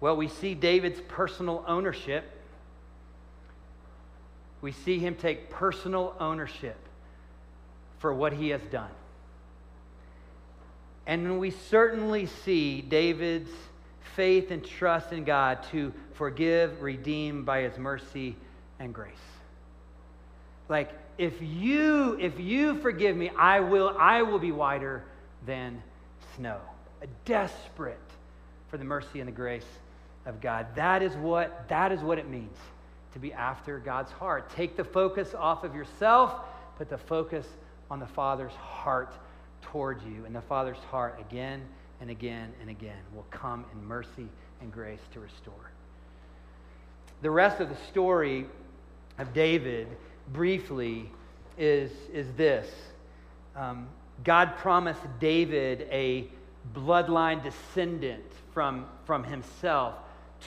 [0.00, 2.24] well, we see David's personal ownership.
[4.62, 6.78] We see him take personal ownership
[7.98, 8.88] for what he has done.
[11.08, 13.50] And we certainly see David's
[14.14, 18.36] faith and trust in God to forgive, redeem by his mercy
[18.78, 19.14] and grace.
[20.68, 25.02] Like if you if you forgive me, I will I will be whiter
[25.46, 25.82] than
[26.36, 26.58] snow.
[27.24, 27.96] Desperate
[28.68, 29.66] for the mercy and the grace
[30.26, 30.66] of God.
[30.74, 32.58] That is what that is what it means
[33.14, 34.50] to be after God's heart.
[34.50, 36.34] Take the focus off of yourself,
[36.76, 37.46] put the focus
[37.90, 39.14] on the Father's heart
[39.62, 40.24] toward you.
[40.24, 41.62] And the Father's heart again
[42.00, 44.28] and again and again will come in mercy
[44.60, 45.72] and grace to restore.
[47.22, 48.46] The rest of the story
[49.18, 49.88] of David,
[50.32, 51.10] briefly,
[51.56, 52.68] is, is this
[53.56, 53.88] um,
[54.24, 56.28] God promised David a
[56.74, 59.94] bloodline descendant from, from himself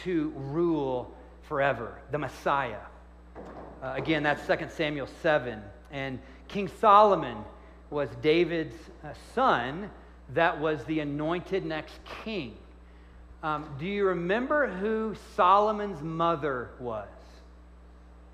[0.03, 2.79] to rule forever, the Messiah.
[3.83, 5.61] Uh, again, that's 2 Samuel 7.
[5.91, 7.37] And King Solomon
[7.91, 9.91] was David's uh, son
[10.33, 12.55] that was the anointed next king.
[13.43, 17.07] Um, do you remember who Solomon's mother was?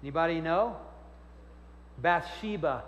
[0.04, 0.78] Anybody know?
[1.98, 2.84] Bathsheba.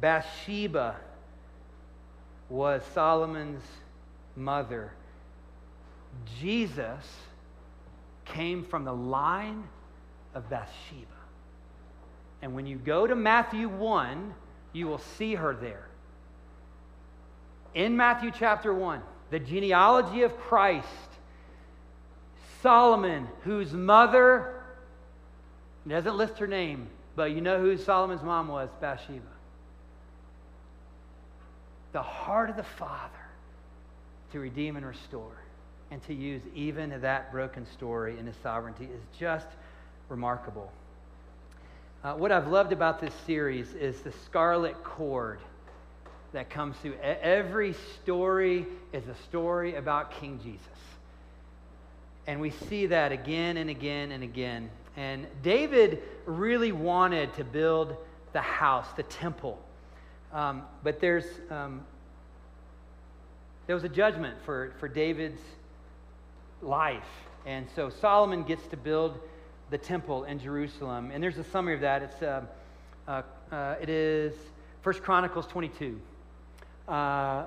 [0.00, 0.96] Bathsheba
[2.48, 3.64] was Solomon's
[4.36, 4.92] mother.
[6.40, 7.04] Jesus
[8.24, 9.64] came from the line
[10.38, 11.06] of Bathsheba.
[12.40, 14.32] And when you go to Matthew 1,
[14.72, 15.88] you will see her there.
[17.74, 20.86] In Matthew chapter 1, the genealogy of Christ,
[22.62, 24.62] Solomon, whose mother
[25.86, 29.20] doesn't list her name, but you know who Solomon's mom was Bathsheba.
[31.92, 33.12] The heart of the Father
[34.32, 35.32] to redeem and restore
[35.90, 39.46] and to use even that broken story in his sovereignty is just
[40.08, 40.72] remarkable.
[42.04, 45.40] Uh, what I've loved about this series is the scarlet cord
[46.32, 46.94] that comes through.
[47.02, 50.66] Every story is a story about King Jesus.
[52.26, 54.70] And we see that again and again and again.
[54.96, 57.96] And David really wanted to build
[58.32, 59.58] the house, the temple.
[60.32, 61.80] Um, but there's, um,
[63.66, 65.40] there was a judgment for, for David's
[66.60, 67.08] life.
[67.46, 69.18] And so Solomon gets to build
[69.70, 71.10] the temple in Jerusalem.
[71.12, 72.02] And there's a summary of that.
[72.02, 72.42] It's, uh,
[73.06, 74.34] uh, uh, it is
[74.82, 76.00] 1 Chronicles 22.
[76.86, 77.44] Uh,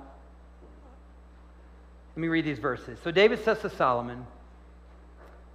[2.16, 3.00] let me read these verses.
[3.04, 4.26] So David says to Solomon,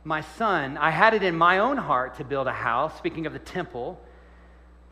[0.04, 3.32] My son, I had it in my own heart to build a house, speaking of
[3.32, 4.00] the temple,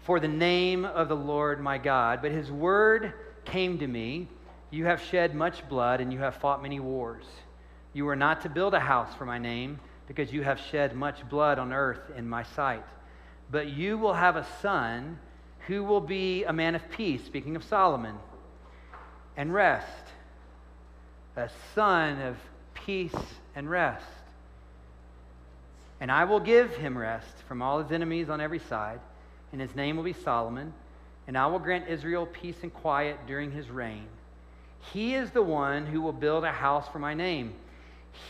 [0.05, 2.21] for the name of the Lord my God.
[2.23, 3.15] But his word
[3.45, 4.29] came to me
[4.71, 7.25] You have shed much blood, and you have fought many wars.
[7.93, 11.29] You are not to build a house for my name because you have shed much
[11.29, 12.85] blood on earth in my sight.
[13.51, 15.19] But you will have a son
[15.67, 18.17] who will be a man of peace, speaking of Solomon,
[19.37, 19.89] and rest.
[21.37, 22.37] A son of
[22.75, 23.15] peace
[23.57, 24.05] and rest.
[26.01, 29.01] And I will give him rest from all his enemies on every side,
[29.53, 30.73] and his name will be Solomon.
[31.27, 34.07] And I will grant Israel peace and quiet during his reign.
[34.93, 37.55] He is the one who will build a house for my name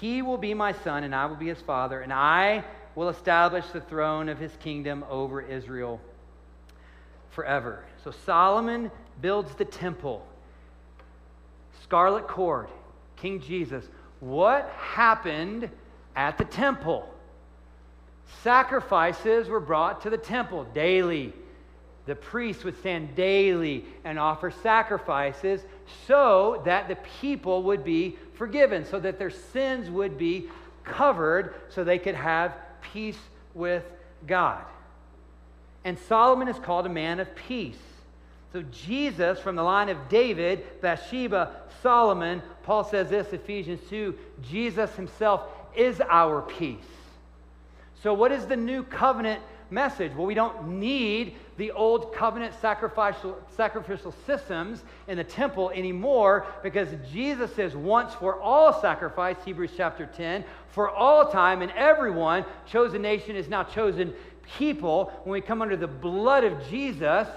[0.00, 2.64] he will be my son, and I will be his father, and I
[2.94, 6.00] will establish the throne of his kingdom over Israel
[7.30, 7.84] forever.
[8.02, 10.26] So Solomon builds the temple.
[11.82, 12.68] Scarlet cord,
[13.16, 13.84] King Jesus.
[14.20, 15.68] What happened
[16.16, 17.12] at the temple?
[18.42, 21.32] Sacrifices were brought to the temple daily.
[22.06, 25.62] The priests would stand daily and offer sacrifices
[26.06, 30.48] so that the people would be forgiven, so that their sins would be
[30.84, 32.54] covered, so they could have
[32.92, 33.18] peace
[33.54, 33.84] with
[34.26, 34.64] God.
[35.84, 37.78] And Solomon is called a man of peace.
[38.52, 44.94] So, Jesus, from the line of David, Bathsheba, Solomon, Paul says this, Ephesians 2 Jesus
[44.94, 45.42] himself
[45.74, 46.78] is our peace.
[48.02, 49.42] So, what is the new covenant
[49.74, 50.12] message?
[50.14, 56.88] Well, we don't need the old covenant sacrificial, sacrificial systems in the temple anymore because
[57.12, 62.44] Jesus is once for all sacrifice, Hebrews chapter 10, for all time and everyone.
[62.66, 64.14] Chosen nation is now chosen
[64.58, 65.12] people.
[65.24, 67.28] When we come under the blood of Jesus,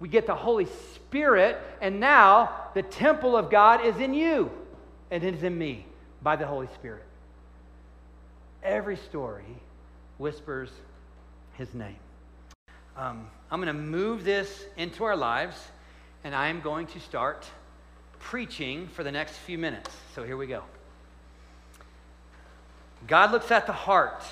[0.00, 4.50] we get the Holy Spirit, and now the temple of God is in you
[5.10, 5.86] and it is in me
[6.22, 7.04] by the Holy Spirit.
[8.62, 9.44] every story
[10.18, 10.70] whispers
[11.54, 11.96] his name.
[12.96, 15.56] Um, I'm going to move this into our lives,
[16.22, 17.46] and I am going to start
[18.18, 19.90] preaching for the next few minutes.
[20.14, 20.62] So here we go.
[23.06, 24.22] God looks at the heart,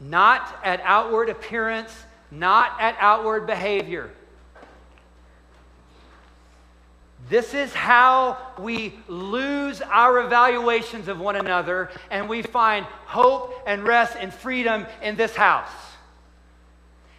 [0.00, 1.94] not at outward appearance,
[2.30, 4.10] not at outward behavior.
[7.28, 13.82] This is how we lose our evaluations of one another and we find hope and
[13.82, 15.70] rest and freedom in this house.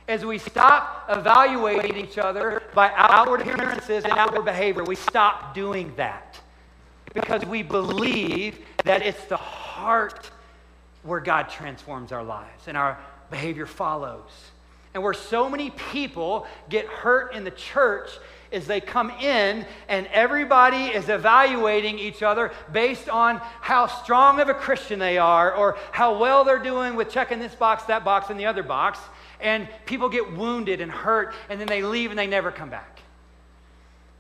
[0.08, 5.91] As we stop evaluating each other by outward appearances and outward behavior, we stop doing
[5.95, 6.39] that
[7.16, 10.30] because we believe that it's the heart
[11.01, 12.99] where God transforms our lives and our
[13.32, 14.30] behavior follows.
[14.95, 18.09] And where so many people get hurt in the church
[18.49, 24.47] is they come in and everybody is evaluating each other based on how strong of
[24.47, 28.29] a Christian they are or how well they're doing with checking this box, that box,
[28.29, 28.97] and the other box.
[29.41, 33.01] And people get wounded and hurt, and then they leave and they never come back.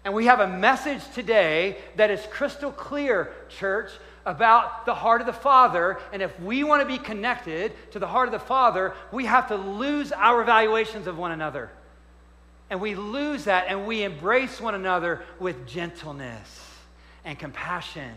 [0.03, 3.91] And we have a message today that is crystal clear, church,
[4.25, 5.99] about the heart of the Father.
[6.11, 9.47] And if we want to be connected to the heart of the Father, we have
[9.49, 11.69] to lose our evaluations of one another.
[12.69, 16.63] And we lose that and we embrace one another with gentleness
[17.23, 18.13] and compassion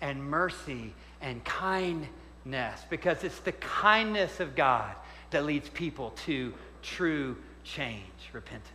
[0.00, 4.94] and mercy and kindness because it's the kindness of God
[5.30, 8.02] that leads people to true change,
[8.32, 8.70] repentance.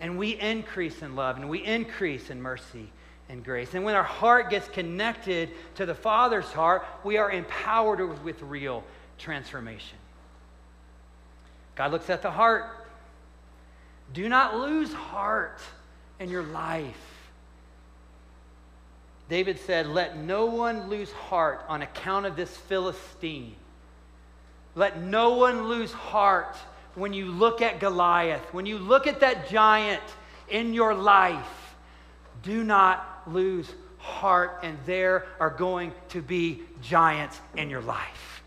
[0.00, 2.90] And we increase in love and we increase in mercy
[3.28, 3.74] and grace.
[3.74, 8.84] And when our heart gets connected to the Father's heart, we are empowered with real
[9.18, 9.98] transformation.
[11.74, 12.78] God looks at the heart
[14.12, 15.60] do not lose heart
[16.18, 16.96] in your life.
[19.28, 23.54] David said, Let no one lose heart on account of this Philistine.
[24.74, 26.56] Let no one lose heart
[26.94, 30.02] when you look at Goliath, when you look at that giant
[30.48, 31.74] in your life.
[32.42, 38.42] Do not lose heart, and there are going to be giants in your life.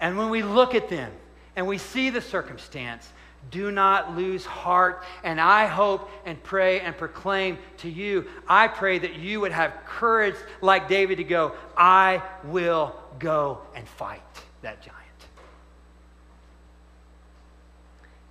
[0.00, 1.12] And when we look at them
[1.56, 3.08] and we see the circumstance,
[3.50, 5.04] do not lose heart.
[5.24, 9.72] And I hope and pray and proclaim to you, I pray that you would have
[9.86, 14.22] courage like David to go, I will go and fight
[14.62, 14.96] that giant.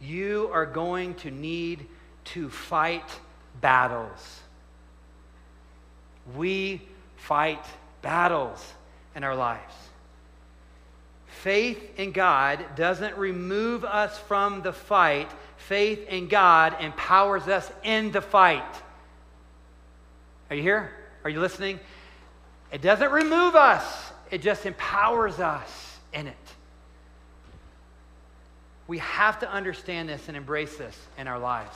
[0.01, 1.87] You are going to need
[2.25, 3.09] to fight
[3.61, 4.41] battles.
[6.35, 6.81] We
[7.17, 7.63] fight
[8.01, 8.73] battles
[9.15, 9.73] in our lives.
[11.27, 15.29] Faith in God doesn't remove us from the fight.
[15.57, 18.63] Faith in God empowers us in the fight.
[20.49, 20.91] Are you here?
[21.23, 21.79] Are you listening?
[22.71, 26.35] It doesn't remove us, it just empowers us in it.
[28.87, 31.75] We have to understand this and embrace this in our lives.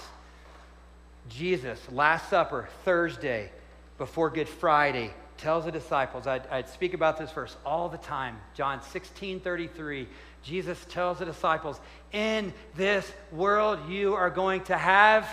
[1.30, 3.52] Jesus, Last Supper, Thursday,
[4.00, 8.38] before Good Friday, tells the disciples, I'd, I'd, speak about this verse all the time.
[8.56, 10.08] John 16 33.
[10.42, 11.80] Jesus tells the disciples,
[12.12, 15.30] In this world you are going to have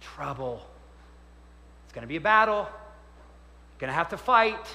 [0.00, 0.64] trouble.
[1.84, 2.68] It's going to be a battle.
[2.68, 4.66] You're going to have to fight.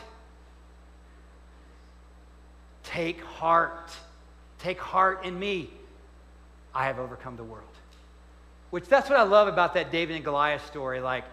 [2.84, 3.92] Take heart.
[4.60, 5.70] Take heart in me.
[6.74, 7.64] I have overcome the world.
[8.70, 11.00] Which that's what I love about that David and Goliath story.
[11.00, 11.24] Like,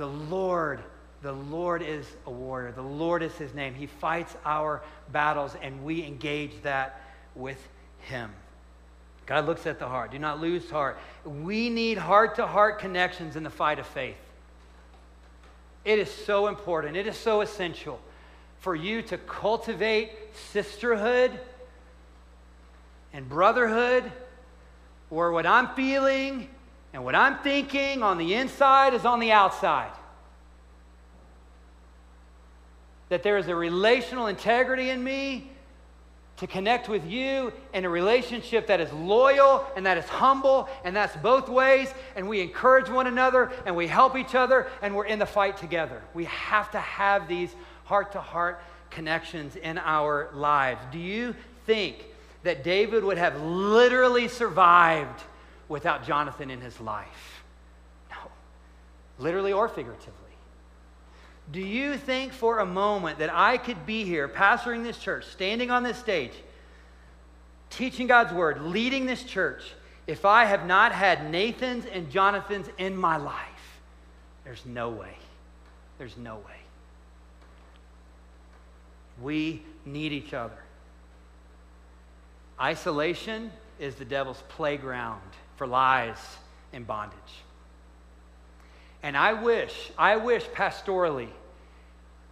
[0.00, 0.80] the Lord
[1.22, 2.72] the Lord is a warrior.
[2.72, 3.74] The Lord is his name.
[3.74, 4.82] He fights our
[5.12, 7.02] battles, and we engage that
[7.34, 7.58] with
[8.00, 8.30] him.
[9.26, 10.12] God looks at the heart.
[10.12, 10.98] Do not lose heart.
[11.26, 14.16] We need heart to heart connections in the fight of faith.
[15.84, 18.00] It is so important, it is so essential
[18.60, 20.10] for you to cultivate
[20.52, 21.38] sisterhood
[23.12, 24.10] and brotherhood,
[25.10, 26.48] or what I'm feeling
[26.92, 29.92] and what I'm thinking on the inside is on the outside.
[33.10, 35.50] that there is a relational integrity in me
[36.36, 40.96] to connect with you in a relationship that is loyal and that is humble and
[40.96, 41.92] that's both ways.
[42.16, 45.58] And we encourage one another and we help each other and we're in the fight
[45.58, 46.00] together.
[46.14, 50.80] We have to have these heart-to-heart connections in our lives.
[50.90, 51.34] Do you
[51.66, 52.06] think
[52.42, 55.20] that david would have literally survived
[55.70, 57.42] without jonathan in his life
[58.10, 58.18] no
[59.18, 60.30] literally or figuratively
[61.52, 65.70] do you think for a moment that I could be here, pastoring this church, standing
[65.70, 66.32] on this stage,
[67.70, 69.62] teaching God's word, leading this church,
[70.06, 73.80] if I have not had Nathan's and Jonathan's in my life?
[74.44, 75.16] There's no way.
[75.98, 76.60] There's no way.
[79.20, 80.54] We need each other.
[82.60, 85.20] Isolation is the devil's playground
[85.60, 86.16] for lies
[86.72, 87.18] and bondage.
[89.02, 91.28] And I wish, I wish pastorally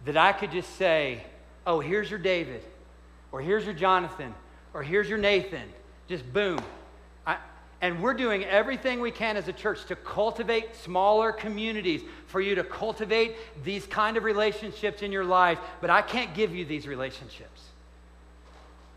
[0.05, 1.23] that I could just say,
[1.67, 2.63] oh, here's your David,
[3.31, 4.33] or here's your Jonathan,
[4.73, 5.69] or here's your Nathan.
[6.07, 6.57] Just boom.
[7.27, 7.37] I,
[7.81, 12.55] and we're doing everything we can as a church to cultivate smaller communities for you
[12.55, 15.59] to cultivate these kind of relationships in your life.
[15.81, 17.61] But I can't give you these relationships.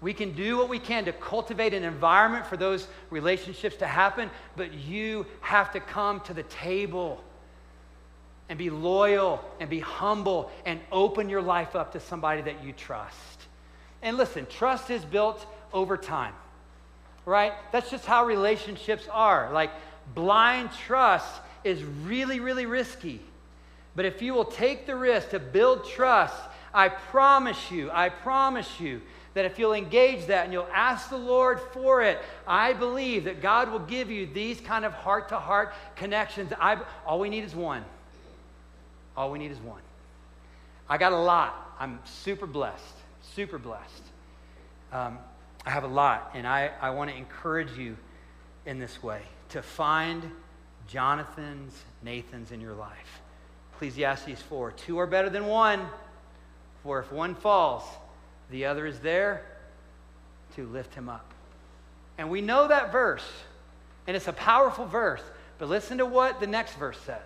[0.02, 4.30] We can do what we can to cultivate an environment for those relationships to happen,
[4.56, 7.22] but you have to come to the table
[8.48, 12.72] and be loyal and be humble and open your life up to somebody that you
[12.72, 13.46] trust.
[14.02, 16.34] And listen, trust is built over time,
[17.24, 17.52] right?
[17.70, 19.52] That's just how relationships are.
[19.52, 19.70] Like
[20.14, 23.20] blind trust is really, really risky.
[23.94, 26.34] But if you will take the risk to build trust,
[26.74, 29.02] I promise you, I promise you
[29.34, 33.40] that if you'll engage that and you'll ask the Lord for it, I believe that
[33.40, 36.52] God will give you these kind of heart to heart connections.
[36.60, 37.84] I, all we need is one.
[39.16, 39.80] All we need is one.
[40.88, 41.74] I got a lot.
[41.78, 42.94] I'm super blessed,
[43.34, 44.02] super blessed.
[44.92, 45.18] Um,
[45.64, 47.96] I have a lot, and I, I want to encourage you
[48.66, 50.30] in this way to find
[50.88, 53.22] Jonathan's, Nathan's in your life.
[53.74, 55.80] Ecclesiastes 4 Two are better than one,
[56.82, 57.84] for if one falls,
[58.52, 59.42] the other is there
[60.54, 61.32] to lift him up.
[62.18, 63.24] And we know that verse,
[64.06, 65.22] and it's a powerful verse.
[65.58, 67.20] But listen to what the next verse says.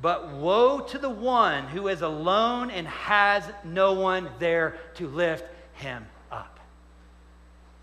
[0.00, 5.44] But woe to the one who is alone and has no one there to lift
[5.74, 6.60] him up.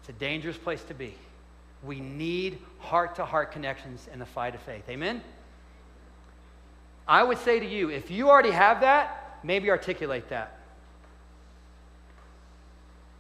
[0.02, 1.16] It's a dangerous place to be.
[1.84, 4.84] We need heart to heart connections in the fight of faith.
[4.88, 5.22] Amen?
[7.08, 10.61] I would say to you, if you already have that, maybe articulate that.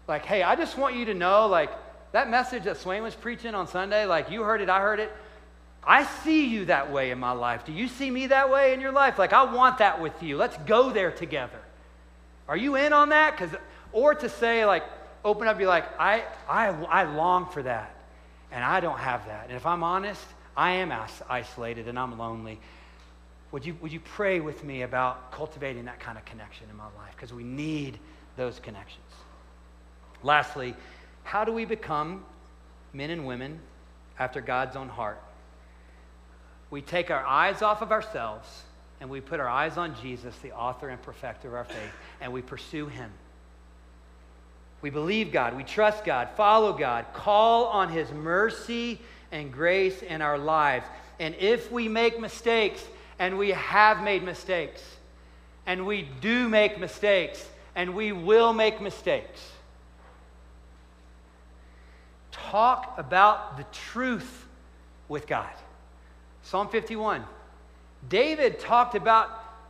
[0.07, 1.71] Like, hey, I just want you to know, like,
[2.11, 5.11] that message that Swain was preaching on Sunday, like, you heard it, I heard it.
[5.83, 7.65] I see you that way in my life.
[7.65, 9.17] Do you see me that way in your life?
[9.17, 10.37] Like, I want that with you.
[10.37, 11.59] Let's go there together.
[12.47, 13.31] Are you in on that?
[13.31, 13.57] Because,
[13.91, 14.83] or to say, like,
[15.23, 17.95] open up, be like, I, I, I long for that,
[18.51, 19.45] and I don't have that.
[19.47, 20.23] And if I'm honest,
[20.55, 20.93] I am
[21.29, 22.59] isolated and I'm lonely.
[23.51, 26.85] Would you, would you pray with me about cultivating that kind of connection in my
[26.97, 27.15] life?
[27.15, 27.99] Because we need
[28.37, 29.10] those connections.
[30.23, 30.75] Lastly,
[31.23, 32.23] how do we become
[32.93, 33.59] men and women
[34.19, 35.21] after God's own heart?
[36.71, 38.63] we take our eyes off of ourselves
[38.99, 41.91] and we put our eyes on Jesus, the author and perfecter of our faith,
[42.21, 43.11] and we pursue him.
[44.81, 48.99] We believe God, we trust God, follow God, call on his mercy
[49.31, 50.85] and grace in our lives.
[51.19, 52.83] And if we make mistakes,
[53.19, 54.83] and we have made mistakes,
[55.65, 59.41] and we do make mistakes, and we will make mistakes,
[62.49, 64.45] talk about the truth
[65.07, 65.49] with God.
[66.43, 67.23] Psalm 51.
[68.09, 69.29] David talked about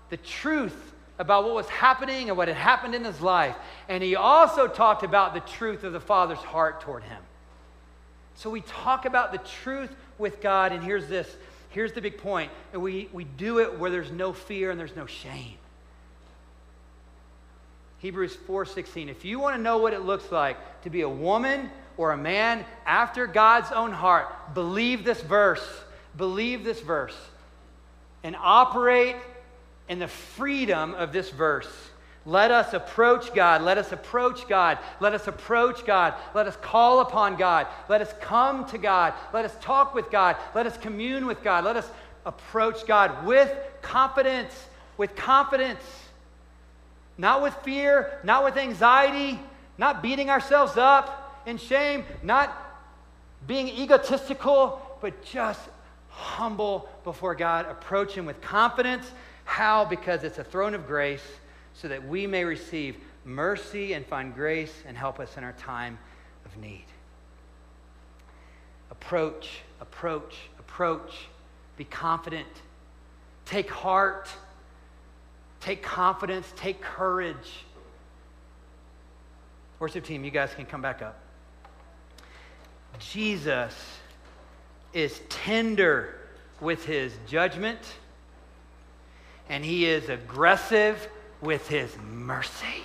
[0.10, 3.56] the truth about what was happening and what had happened in his life.
[3.88, 7.22] And he also talked about the truth of the Father's heart toward him.
[8.36, 11.36] So we talk about the truth with God, and here's this.
[11.70, 12.52] Here's the big point.
[12.74, 15.58] And we, we do it where there's no fear and there's no shame.
[18.02, 19.10] Hebrews 4:16.
[19.10, 22.18] If you want to know what it looks like to be a woman or a
[22.18, 25.64] man after God's own heart, believe this verse
[26.18, 27.16] believe this verse
[28.24, 29.16] and operate
[29.90, 31.70] in the freedom of this verse.
[32.26, 33.64] Let us approach God.
[33.64, 34.78] Let us approach God.
[35.00, 36.14] Let us approach God.
[36.36, 37.66] Let us call upon God.
[37.90, 39.14] Let us come to God.
[39.34, 40.36] Let us talk with God.
[40.54, 41.66] Let us commune with God.
[41.66, 41.90] Let us
[42.26, 44.54] approach God with confidence.
[44.98, 45.82] With confidence.
[47.18, 49.40] Not with fear, not with anxiety,
[49.78, 52.56] not beating ourselves up in shame, not
[53.48, 55.62] being egotistical, but just
[56.10, 59.10] humble before God, approach Him with confidence.
[59.46, 59.86] How?
[59.86, 61.26] Because it's a throne of grace
[61.74, 65.98] so that we may receive mercy and find grace and help us in our time
[66.46, 66.86] of need.
[68.92, 71.28] Approach, approach, approach.
[71.78, 72.48] Be confident.
[73.46, 74.30] Take heart.
[75.62, 76.52] Take confidence.
[76.56, 77.66] Take courage.
[79.80, 81.20] Worship team, you guys can come back up.
[83.00, 83.74] Jesus
[84.94, 86.16] is tender
[86.60, 87.80] with his judgment,
[89.50, 91.08] and he is aggressive
[91.42, 92.84] with his mercy.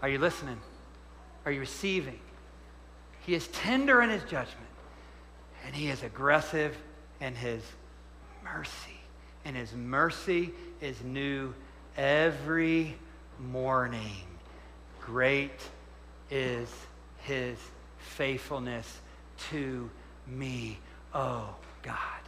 [0.00, 0.58] Are you listening?
[1.44, 2.18] Are you receiving?
[3.26, 4.58] He is tender in his judgment,
[5.66, 6.76] and he is aggressive
[7.20, 7.62] in his
[8.42, 8.91] mercy.
[9.44, 11.54] And his mercy is new
[11.96, 12.96] every
[13.38, 14.24] morning.
[15.00, 15.60] Great
[16.30, 16.68] is
[17.18, 17.58] his
[17.98, 19.00] faithfulness
[19.50, 19.90] to
[20.26, 20.78] me,
[21.14, 22.21] oh God.